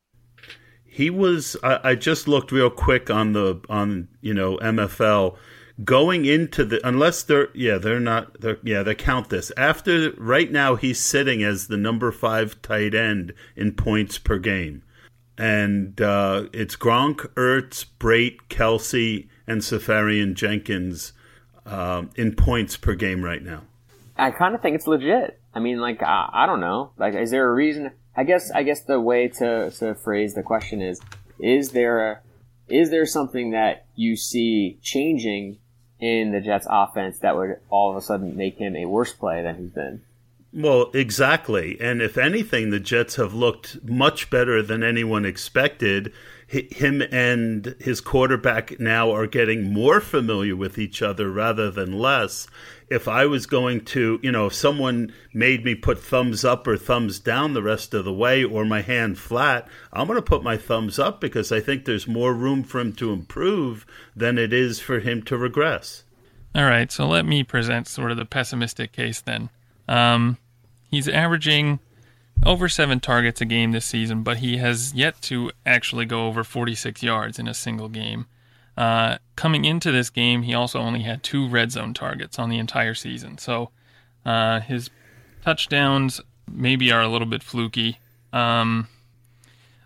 He 0.93 1.10
was. 1.10 1.56
I, 1.63 1.91
I 1.91 1.95
just 1.95 2.27
looked 2.27 2.51
real 2.51 2.69
quick 2.69 3.10
on 3.10 3.32
the 3.32 3.62
on 3.69 4.10
you 4.19 4.34
know 4.34 4.58
MFL 4.58 5.38
going 5.86 6.25
into 6.25 6.65
the 6.65 6.86
unless 6.86 7.23
they're 7.23 7.47
yeah 7.56 7.77
they're 7.77 7.99
not 7.99 8.41
they're 8.41 8.58
yeah 8.62 8.84
they 8.84 8.93
count 8.93 9.30
this 9.30 9.51
after 9.56 10.12
right 10.17 10.51
now 10.51 10.75
he's 10.75 10.99
sitting 10.99 11.41
as 11.41 11.67
the 11.67 11.77
number 11.77 12.12
five 12.12 12.62
tight 12.62 12.93
end 12.93 13.34
in 13.56 13.71
points 13.71 14.17
per 14.19 14.38
game 14.38 14.84
and 15.38 15.99
uh, 16.01 16.43
it's 16.54 16.75
Gronk, 16.75 17.27
Ertz, 17.34 17.86
Brate, 17.99 18.38
Kelce, 18.49 19.27
and 19.47 19.62
Seferian 19.62 20.36
Jenkins 20.36 21.13
um, 21.65 22.12
in 22.15 22.36
points 22.36 22.77
per 22.77 22.93
game 22.93 23.23
right 23.23 23.41
now. 23.41 23.63
I 24.17 24.30
kind 24.30 24.54
of 24.54 24.62
think 24.62 24.75
it's 24.75 24.86
legit. 24.86 25.39
I 25.54 25.60
mean, 25.60 25.80
like 25.80 26.04
I, 26.04 26.30
I 26.32 26.45
don't 26.45 26.60
know. 26.60 26.91
Like, 26.97 27.15
is 27.15 27.32
there 27.32 27.49
a 27.49 27.54
reason? 27.54 27.91
I 28.15 28.24
guess 28.24 28.52
I 28.52 28.63
guess 28.63 28.84
the 28.84 29.00
way 29.00 29.28
to 29.28 29.71
to 29.71 29.95
phrase 29.95 30.34
the 30.34 30.43
question 30.43 30.82
is: 30.82 31.00
Is 31.39 31.71
there 31.71 32.12
a 32.12 32.19
is 32.67 32.89
there 32.89 33.06
something 33.06 33.52
that 33.52 33.86
you 33.95 34.15
see 34.15 34.80
changing 34.82 35.60
in 36.02 36.32
the 36.32 36.41
Jets 36.41 36.65
offense 36.69 37.19
that 37.19 37.38
would 37.38 37.58
all 37.69 37.91
of 37.91 37.95
a 37.95 38.02
sudden 38.02 38.36
make 38.36 38.58
him 38.58 38.76
a 38.76 38.86
worse 38.86 39.13
play 39.13 39.41
than 39.43 39.58
he's 39.58 39.69
been. 39.69 40.02
Well, 40.53 40.91
exactly. 40.93 41.79
And 41.79 42.01
if 42.01 42.17
anything, 42.17 42.69
the 42.71 42.79
Jets 42.79 43.15
have 43.15 43.33
looked 43.33 43.83
much 43.87 44.29
better 44.29 44.61
than 44.61 44.83
anyone 44.83 45.25
expected. 45.25 46.11
Him 46.47 47.01
and 47.01 47.75
his 47.79 48.01
quarterback 48.01 48.77
now 48.77 49.11
are 49.11 49.27
getting 49.27 49.71
more 49.71 50.01
familiar 50.01 50.55
with 50.55 50.77
each 50.77 51.01
other 51.01 51.31
rather 51.31 51.71
than 51.71 51.97
less 51.97 52.47
if 52.91 53.07
I 53.07 53.25
was 53.25 53.45
going 53.45 53.85
to, 53.85 54.19
you 54.21 54.33
know, 54.33 54.47
if 54.47 54.53
someone 54.53 55.13
made 55.33 55.63
me 55.63 55.75
put 55.75 55.97
thumbs 55.97 56.43
up 56.43 56.67
or 56.67 56.75
thumbs 56.75 57.19
down 57.19 57.53
the 57.53 57.63
rest 57.63 57.93
of 57.93 58.03
the 58.03 58.11
way 58.11 58.43
or 58.43 58.65
my 58.65 58.81
hand 58.81 59.17
flat, 59.17 59.65
I'm 59.93 60.07
going 60.07 60.17
to 60.17 60.21
put 60.21 60.43
my 60.43 60.57
thumbs 60.57 60.99
up 60.99 61.21
because 61.21 61.53
I 61.53 61.61
think 61.61 61.85
there's 61.85 62.05
more 62.05 62.33
room 62.33 62.63
for 62.63 62.81
him 62.81 62.91
to 62.93 63.13
improve 63.13 63.85
than 64.13 64.37
it 64.37 64.51
is 64.51 64.81
for 64.81 64.99
him 64.99 65.23
to 65.23 65.37
regress. 65.37 66.03
All 66.53 66.65
right, 66.65 66.91
so 66.91 67.07
let 67.07 67.25
me 67.25 67.45
present 67.45 67.87
sort 67.87 68.11
of 68.11 68.17
the 68.17 68.25
pessimistic 68.25 68.91
case 68.91 69.21
then. 69.21 69.49
Um, 69.91 70.38
he's 70.89 71.10
averaging 71.10 71.80
over 72.45 72.69
seven 72.69 72.99
targets 72.99 73.41
a 73.41 73.45
game 73.45 73.71
this 73.71 73.86
season, 73.86 74.23
but 74.23 74.38
he 74.38 74.58
has 74.58 74.93
yet 74.93 75.21
to 75.23 75.51
actually 75.65 76.06
go 76.06 76.27
over 76.27 76.43
46 76.43 77.04
yards 77.04 77.38
in 77.38 77.47
a 77.47 77.54
single 77.54 77.89
game. 77.89 78.25
Uh, 78.77 79.17
coming 79.36 79.65
into 79.65 79.91
this 79.91 80.10
game, 80.10 80.43
he 80.43 80.54
also 80.54 80.80
only 80.80 81.01
had 81.01 81.23
two 81.23 81.47
red 81.47 81.71
zone 81.71 81.93
targets 81.93 82.39
on 82.39 82.49
the 82.49 82.58
entire 82.58 82.95
season. 82.95 83.38
So 83.38 83.69
uh, 84.25 84.62
his 84.62 84.89
touchdowns 85.43 86.21
maybe 86.49 86.91
are 86.91 87.01
a 87.01 87.10
little 87.10 87.27
bit 87.27 87.43
fluky. 87.43 87.99
Um, 88.32 88.88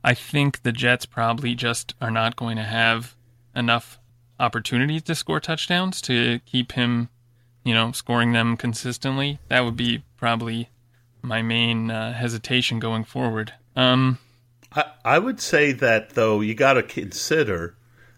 I 0.03 0.13
think 0.13 0.61
the 0.61 0.71
Jets 0.71 1.07
probably 1.07 1.55
just 1.55 1.95
are 1.99 2.11
not 2.11 2.35
going 2.35 2.57
to 2.57 2.63
have 2.63 3.15
enough 3.55 3.97
opportunities 4.39 5.01
to 5.03 5.15
score 5.15 5.39
touchdowns 5.39 5.99
to 6.03 6.39
keep 6.45 6.73
him, 6.73 7.09
you 7.65 7.73
know, 7.73 7.91
scoring 7.91 8.31
them 8.31 8.55
consistently. 8.55 9.39
That 9.49 9.65
would 9.65 9.75
be 9.75 10.03
probably 10.17 10.69
my 11.21 11.41
main 11.41 11.91
uh, 11.91 12.13
hesitation 12.13 12.79
going 12.79 13.03
forward. 13.03 13.51
Um, 13.75 14.19
I, 14.71 14.85
I 15.03 15.19
would 15.19 15.41
say 15.41 15.73
that 15.73 16.11
though 16.11 16.39
you 16.39 16.53
got 16.55 16.73
to 16.73 16.83
consider 16.83 17.75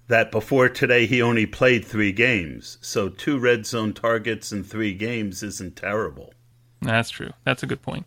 that 0.07 0.31
before 0.31 0.69
today 0.69 1.05
he 1.05 1.21
only 1.21 1.45
played 1.45 1.85
three 1.85 2.11
games. 2.11 2.77
So 2.81 3.09
two 3.09 3.39
red 3.39 3.65
zone 3.65 3.93
targets 3.93 4.51
in 4.51 4.63
three 4.63 4.93
games 4.93 5.41
isn't 5.41 5.75
terrible. 5.75 6.33
That's 6.81 7.09
true. 7.09 7.31
That's 7.43 7.63
a 7.63 7.67
good 7.67 7.81
point. 7.81 8.05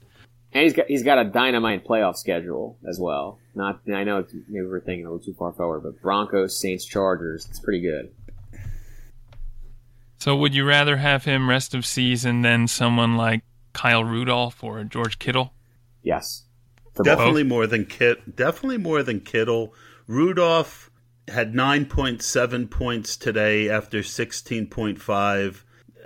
And 0.53 0.65
he's 0.65 0.73
got 0.73 0.87
he's 0.87 1.05
got 1.05 1.19
a 1.19 1.25
dynamite 1.25 1.87
playoff 1.87 2.17
schedule 2.17 2.77
as 2.89 2.99
well. 2.99 3.39
Not 3.55 3.81
I 3.93 4.05
know 4.05 4.19
it's, 4.19 4.35
maybe 4.49 4.67
we're 4.67 4.81
thinking 4.81 5.07
a 5.07 5.11
little 5.11 5.25
too 5.25 5.35
far 5.35 5.53
forward, 5.53 5.83
but 5.85 6.03
Broncos, 6.03 6.61
Saints, 6.61 6.85
Chargers. 6.85 7.47
It's 7.49 7.61
pretty 7.61 7.81
good. 7.81 8.11
So 10.21 10.37
would 10.37 10.55
you 10.55 10.67
rather 10.67 10.99
have 10.99 11.25
him 11.25 11.49
rest 11.49 11.75
of 11.75 11.87
season 11.87 12.43
than 12.43 12.69
someone 12.69 13.17
like 13.17 13.43
Kyle 13.73 14.05
Rudolph 14.05 14.63
or 14.63 14.85
George 14.85 15.19
Kittle? 15.19 15.55
Yes. 16.03 16.45
Definitely 17.03 17.43
both. 17.45 17.49
more 17.49 17.67
than 17.67 17.87
Kit. 17.87 18.37
Definitely 18.37 18.77
more 18.77 19.03
than 19.03 19.21
Kittle. 19.21 19.75
Rudolph 20.07 20.91
had 21.29 21.55
9.7 21.55 22.71
points 22.71 23.17
today 23.17 23.69
after 23.71 24.01
16.5. 24.01 25.63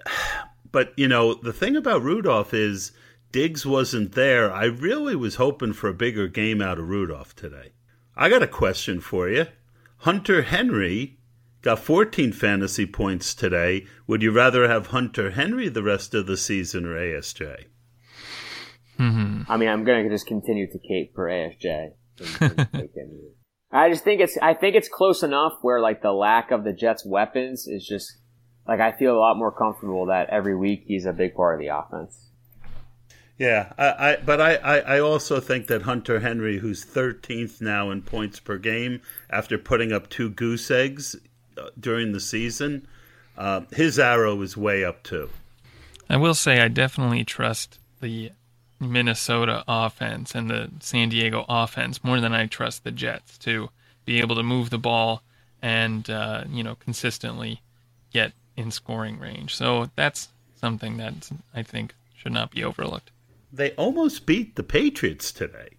But, 0.71 0.93
you 0.97 1.07
know, 1.07 1.35
the 1.35 1.53
thing 1.53 1.77
about 1.77 2.03
Rudolph 2.03 2.53
is 2.53 2.91
Diggs 3.31 3.65
wasn't 3.65 4.17
there. 4.17 4.53
I 4.53 4.65
really 4.65 5.15
was 5.15 5.37
hoping 5.37 5.73
for 5.73 5.89
a 5.89 5.95
bigger 5.95 6.27
game 6.27 6.61
out 6.61 6.81
of 6.81 6.89
Rudolph 6.89 7.37
today. 7.37 7.75
I 8.17 8.29
got 8.29 8.43
a 8.43 8.49
question 8.49 9.01
for 9.01 9.29
you. 9.29 9.47
Hunter 9.99 10.43
Henry 10.43 11.19
got 11.65 11.79
14 11.79 12.33
fantasy 12.33 12.85
points 12.85 13.35
today. 13.35 13.87
Would 14.07 14.23
you 14.23 14.31
rather 14.31 14.69
have 14.69 14.89
Hunter 14.89 15.31
Henry 15.31 15.71
the 15.71 15.83
rest 15.83 16.15
of 16.15 16.27
the 16.27 16.37
season 16.37 16.85
or 16.85 16.95
ASJ? 16.95 17.65
Mm-hmm. 19.01 19.51
I 19.51 19.57
mean, 19.57 19.71
I'm 19.71 19.83
going 19.85 20.05
to 20.05 20.11
just 20.11 20.27
continue 20.27 20.71
to 20.71 20.79
cape 20.79 21.15
for 21.15 21.25
ASJ. 21.25 21.93
I 23.73 23.89
just 23.91 24.05
think 24.05 24.21
it's 24.21 24.39
I 24.41 24.55
think 24.55 24.77
it's 24.77 24.89
close 24.89 25.25
enough 25.25 25.55
where 25.63 25.81
like 25.81 26.01
the 26.01 26.13
lack 26.13 26.53
of 26.53 26.63
the 26.63 26.73
Jets' 26.73 27.05
weapons 27.05 27.67
is 27.67 27.85
just 27.85 28.19
like 28.69 28.79
I 28.79 28.93
feel 28.93 29.17
a 29.17 29.19
lot 29.19 29.37
more 29.37 29.51
comfortable 29.51 30.07
that 30.07 30.29
every 30.31 30.57
week 30.57 30.85
he's 30.87 31.07
a 31.07 31.13
big 31.13 31.35
part 31.35 31.55
of 31.55 31.61
the 31.61 31.77
offense. 31.77 32.31
Yeah, 33.37 33.73
I, 33.77 34.11
I 34.11 34.17
but 34.25 34.41
I, 34.41 34.55
I, 34.57 34.79
I 34.79 35.01
also 35.01 35.41
think 35.41 35.67
that 35.67 35.83
Hunter 35.83 36.21
Henry, 36.21 36.59
who's 36.59 36.85
13th 36.85 37.61
now 37.61 37.91
in 37.91 38.03
points 38.03 38.39
per 38.39 38.59
game 38.59 39.01
after 39.29 39.59
putting 39.59 39.93
up 39.93 40.09
two 40.09 40.31
goose 40.31 40.71
eggs 40.71 41.17
during 41.79 42.13
the 42.13 42.21
season, 42.21 42.87
uh, 43.37 43.63
his 43.73 43.99
arrow 43.99 44.41
is 44.43 44.57
way 44.57 44.85
up 44.85 45.03
too. 45.03 45.31
I 46.09 46.17
will 46.17 46.35
say 46.35 46.61
I 46.61 46.69
definitely 46.69 47.25
trust 47.25 47.79
the 48.01 48.31
Minnesota 48.81 49.65
offense 49.67 50.35
and 50.35 50.51
the 50.51 50.71
San 50.81 51.09
Diego 51.09 51.45
offense 51.49 52.05
more 52.05 52.21
than 52.21 52.35
I 52.35 52.47
trust 52.47 52.85
the 52.85 52.91
Jets 52.91 53.39
to 53.39 53.71
be 54.05 54.21
able 54.21 54.37
to 54.37 54.43
move 54.43 54.71
the 54.71 54.79
ball 54.79 55.23
and 55.63 56.09
uh, 56.11 56.45
you 56.51 56.63
know 56.63 56.75
consistently 56.75 57.63
get 58.13 58.33
in 58.57 58.71
scoring 58.71 59.19
range. 59.19 59.55
So 59.55 59.91
that's 59.97 60.29
something 60.57 60.99
that 60.99 61.31
I 61.55 61.63
think 61.63 61.95
should 62.15 62.33
not 62.33 62.51
be 62.51 62.63
overlooked. 62.63 63.11
They 63.53 63.73
almost 63.73 64.27
beat 64.27 64.57
the 64.57 64.63
Patriots 64.63 65.33
today. 65.33 65.71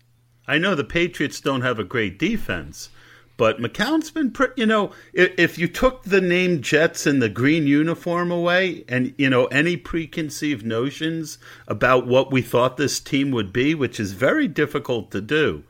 I 0.48 0.58
know 0.58 0.76
the 0.76 0.84
Patriots 0.84 1.42
don't 1.42 1.62
have 1.62 1.80
a 1.80 1.84
great 1.84 2.20
defense, 2.20 2.90
but 3.38 3.60
McCown's 3.60 4.12
been 4.12 4.32
pretty, 4.32 4.54
you 4.62 4.66
know, 4.66 4.92
if, 5.14 5.34
if, 5.38 5.58
you 5.58 5.68
took 5.68 6.04
the 6.04 6.22
name 6.22 6.62
Jets 6.62 7.06
and 7.06 7.22
the 7.22 7.30
green 7.30 7.68
uniform 7.68 8.32
away 8.32 8.86
and, 8.88 9.14
you 9.18 9.30
know, 9.30 9.46
any 9.48 9.76
preconceived 9.76 10.66
notions 10.66 11.38
about 11.68 12.08
what 12.08 12.32
we 12.32 12.42
thought 12.42 12.78
this 12.78 13.00
team 13.00 13.32
would 13.32 13.52
be, 13.52 13.76
which 13.76 14.00
is 14.00 14.14
very 14.14 14.48
difficult 14.48 15.12
to 15.12 15.22
do, 15.22 15.64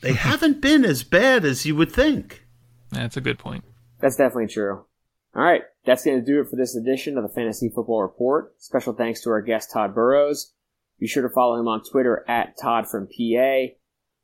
they 0.00 0.12
haven't 0.14 0.60
been 0.60 0.84
as 0.84 1.02
bad 1.02 1.44
as 1.44 1.66
you 1.66 1.74
would 1.74 1.92
think. 1.92 2.44
That's 2.90 3.16
a 3.16 3.20
good 3.20 3.38
point. 3.38 3.64
That's 4.00 4.16
definitely 4.16 4.46
true. 4.46 4.84
All 5.34 5.42
right. 5.42 5.62
That's 5.84 6.04
going 6.04 6.20
to 6.20 6.24
do 6.24 6.40
it 6.40 6.48
for 6.48 6.56
this 6.56 6.76
edition 6.76 7.16
of 7.16 7.22
the 7.22 7.34
Fantasy 7.34 7.68
Football 7.68 8.02
Report. 8.02 8.54
Special 8.58 8.92
thanks 8.92 9.20
to 9.22 9.30
our 9.30 9.42
guest, 9.42 9.72
Todd 9.72 9.94
Burrows. 9.94 10.52
Be 11.00 11.06
sure 11.06 11.22
to 11.22 11.34
follow 11.34 11.58
him 11.58 11.68
on 11.68 11.82
Twitter 11.82 12.24
at 12.28 12.56
Todd 12.60 12.88
from 12.88 13.06
PA 13.06 13.74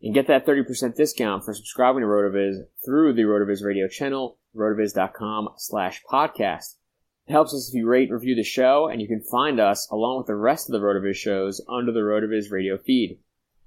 and 0.05 0.13
get 0.13 0.27
that 0.27 0.47
30% 0.47 0.95
discount 0.95 1.45
for 1.45 1.55
subscribing 1.55 2.03
to 2.03 2.07
RotoViz 2.07 2.65
through 2.85 3.15
the 3.15 3.23
RotoViz 3.23 3.65
radio 3.65 3.89
channel, 3.89 4.39
rotoviz.com 4.55 5.49
slash 5.57 6.03
podcast. 6.13 6.75
It 7.27 7.33
helps 7.33 7.55
us 7.55 7.71
if 7.71 7.75
you 7.75 7.89
rate 7.89 8.11
and 8.11 8.13
review 8.13 8.35
the 8.35 8.45
show, 8.45 8.87
and 8.87 9.01
you 9.01 9.09
can 9.09 9.23
find 9.23 9.59
us 9.59 9.89
along 9.91 10.19
with 10.19 10.27
the 10.27 10.37
rest 10.37 10.69
of 10.69 10.75
the 10.75 10.87
RotoViz 10.87 11.17
shows 11.17 11.65
under 11.71 11.91
the 11.91 12.01
RotoViz 12.01 12.53
radio 12.53 12.77
feed. 12.77 13.19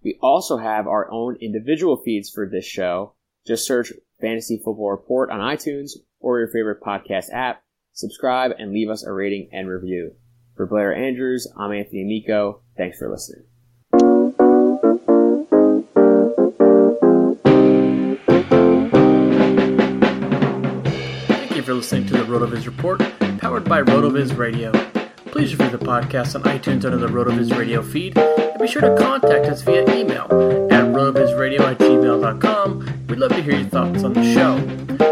We 0.04 0.19
also 0.21 0.58
have 0.58 0.86
our 0.86 1.10
own 1.12 1.38
individual 1.41 1.97
feeds 2.06 2.30
for 2.30 2.47
this 2.47 2.65
show. 2.65 3.15
Just 3.47 3.65
search 3.65 3.91
Fantasy 4.21 4.62
Football 4.63 4.91
Report 4.91 5.32
on 5.32 5.39
iTunes 5.39 5.93
or 6.19 6.38
your 6.38 6.50
favorite 6.50 6.82
podcast 6.82 7.34
app. 7.34 7.63
Subscribe 7.93 8.52
and 8.60 8.71
leave 8.71 8.91
us 8.91 9.04
a 9.04 9.12
rating 9.12 9.50
and 9.52 9.67
review. 9.67 10.13
For 10.56 10.67
Blair 10.67 10.95
Andrews, 10.95 11.52
I'm 11.58 11.71
Anthony 11.71 12.04
Amico. 12.04 12.62
Thanks 12.78 13.00
for 13.00 13.10
listening. 13.10 13.46
Listening 21.78 22.08
to 22.08 22.13
the 22.13 22.23
RotoViz 22.23 22.65
Report, 22.65 23.00
powered 23.38 23.63
by 23.63 23.84
RotoViz 23.84 24.36
Radio. 24.36 24.71
Please 25.28 25.56
review 25.56 25.78
the 25.78 25.86
podcast 25.86 26.34
on 26.34 26.42
iTunes 26.42 26.84
under 26.86 26.98
the 26.98 27.06
RotoViz 27.06 27.56
Radio 27.56 27.84
feed, 27.84 28.17
and 28.17 28.60
be 28.60 28.67
sure 28.67 28.82
to 28.82 28.96
contact 28.98 29.46
us 29.46 29.62
via 29.62 29.84
email 29.96 30.23
at 30.71 30.86
rotovizradio 30.86 31.60
at 31.60 31.78
gmail.com. 31.78 33.06
We'd 33.08 33.19
love 33.19 33.30
to 33.30 33.44
hear 33.44 33.58
your 33.58 33.69
thoughts 33.69 34.04
on 34.04 34.13
the 34.13 34.34
show. 34.34 34.58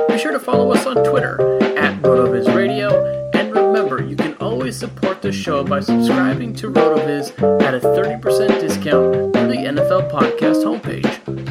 Be 0.07 0.17
sure 0.17 0.31
to 0.31 0.39
follow 0.39 0.71
us 0.71 0.87
on 0.87 1.03
Twitter 1.03 1.39
at 1.77 2.01
RotoViz 2.01 2.55
Radio, 2.55 3.29
and 3.35 3.53
remember, 3.53 4.03
you 4.03 4.15
can 4.15 4.33
always 4.37 4.75
support 4.75 5.21
the 5.21 5.31
show 5.31 5.63
by 5.63 5.81
subscribing 5.81 6.55
to 6.55 6.71
RotoViz 6.71 7.61
at 7.61 7.75
a 7.75 7.79
30% 7.79 8.59
discount 8.59 9.35
through 9.35 9.49
the 9.49 9.57
NFL 9.57 10.09
Podcast 10.09 10.63
homepage, 10.65 11.03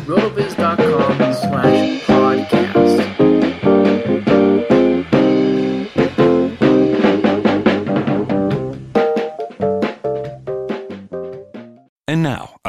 rotoviz.com 0.07 1.19
slash 1.35 2.14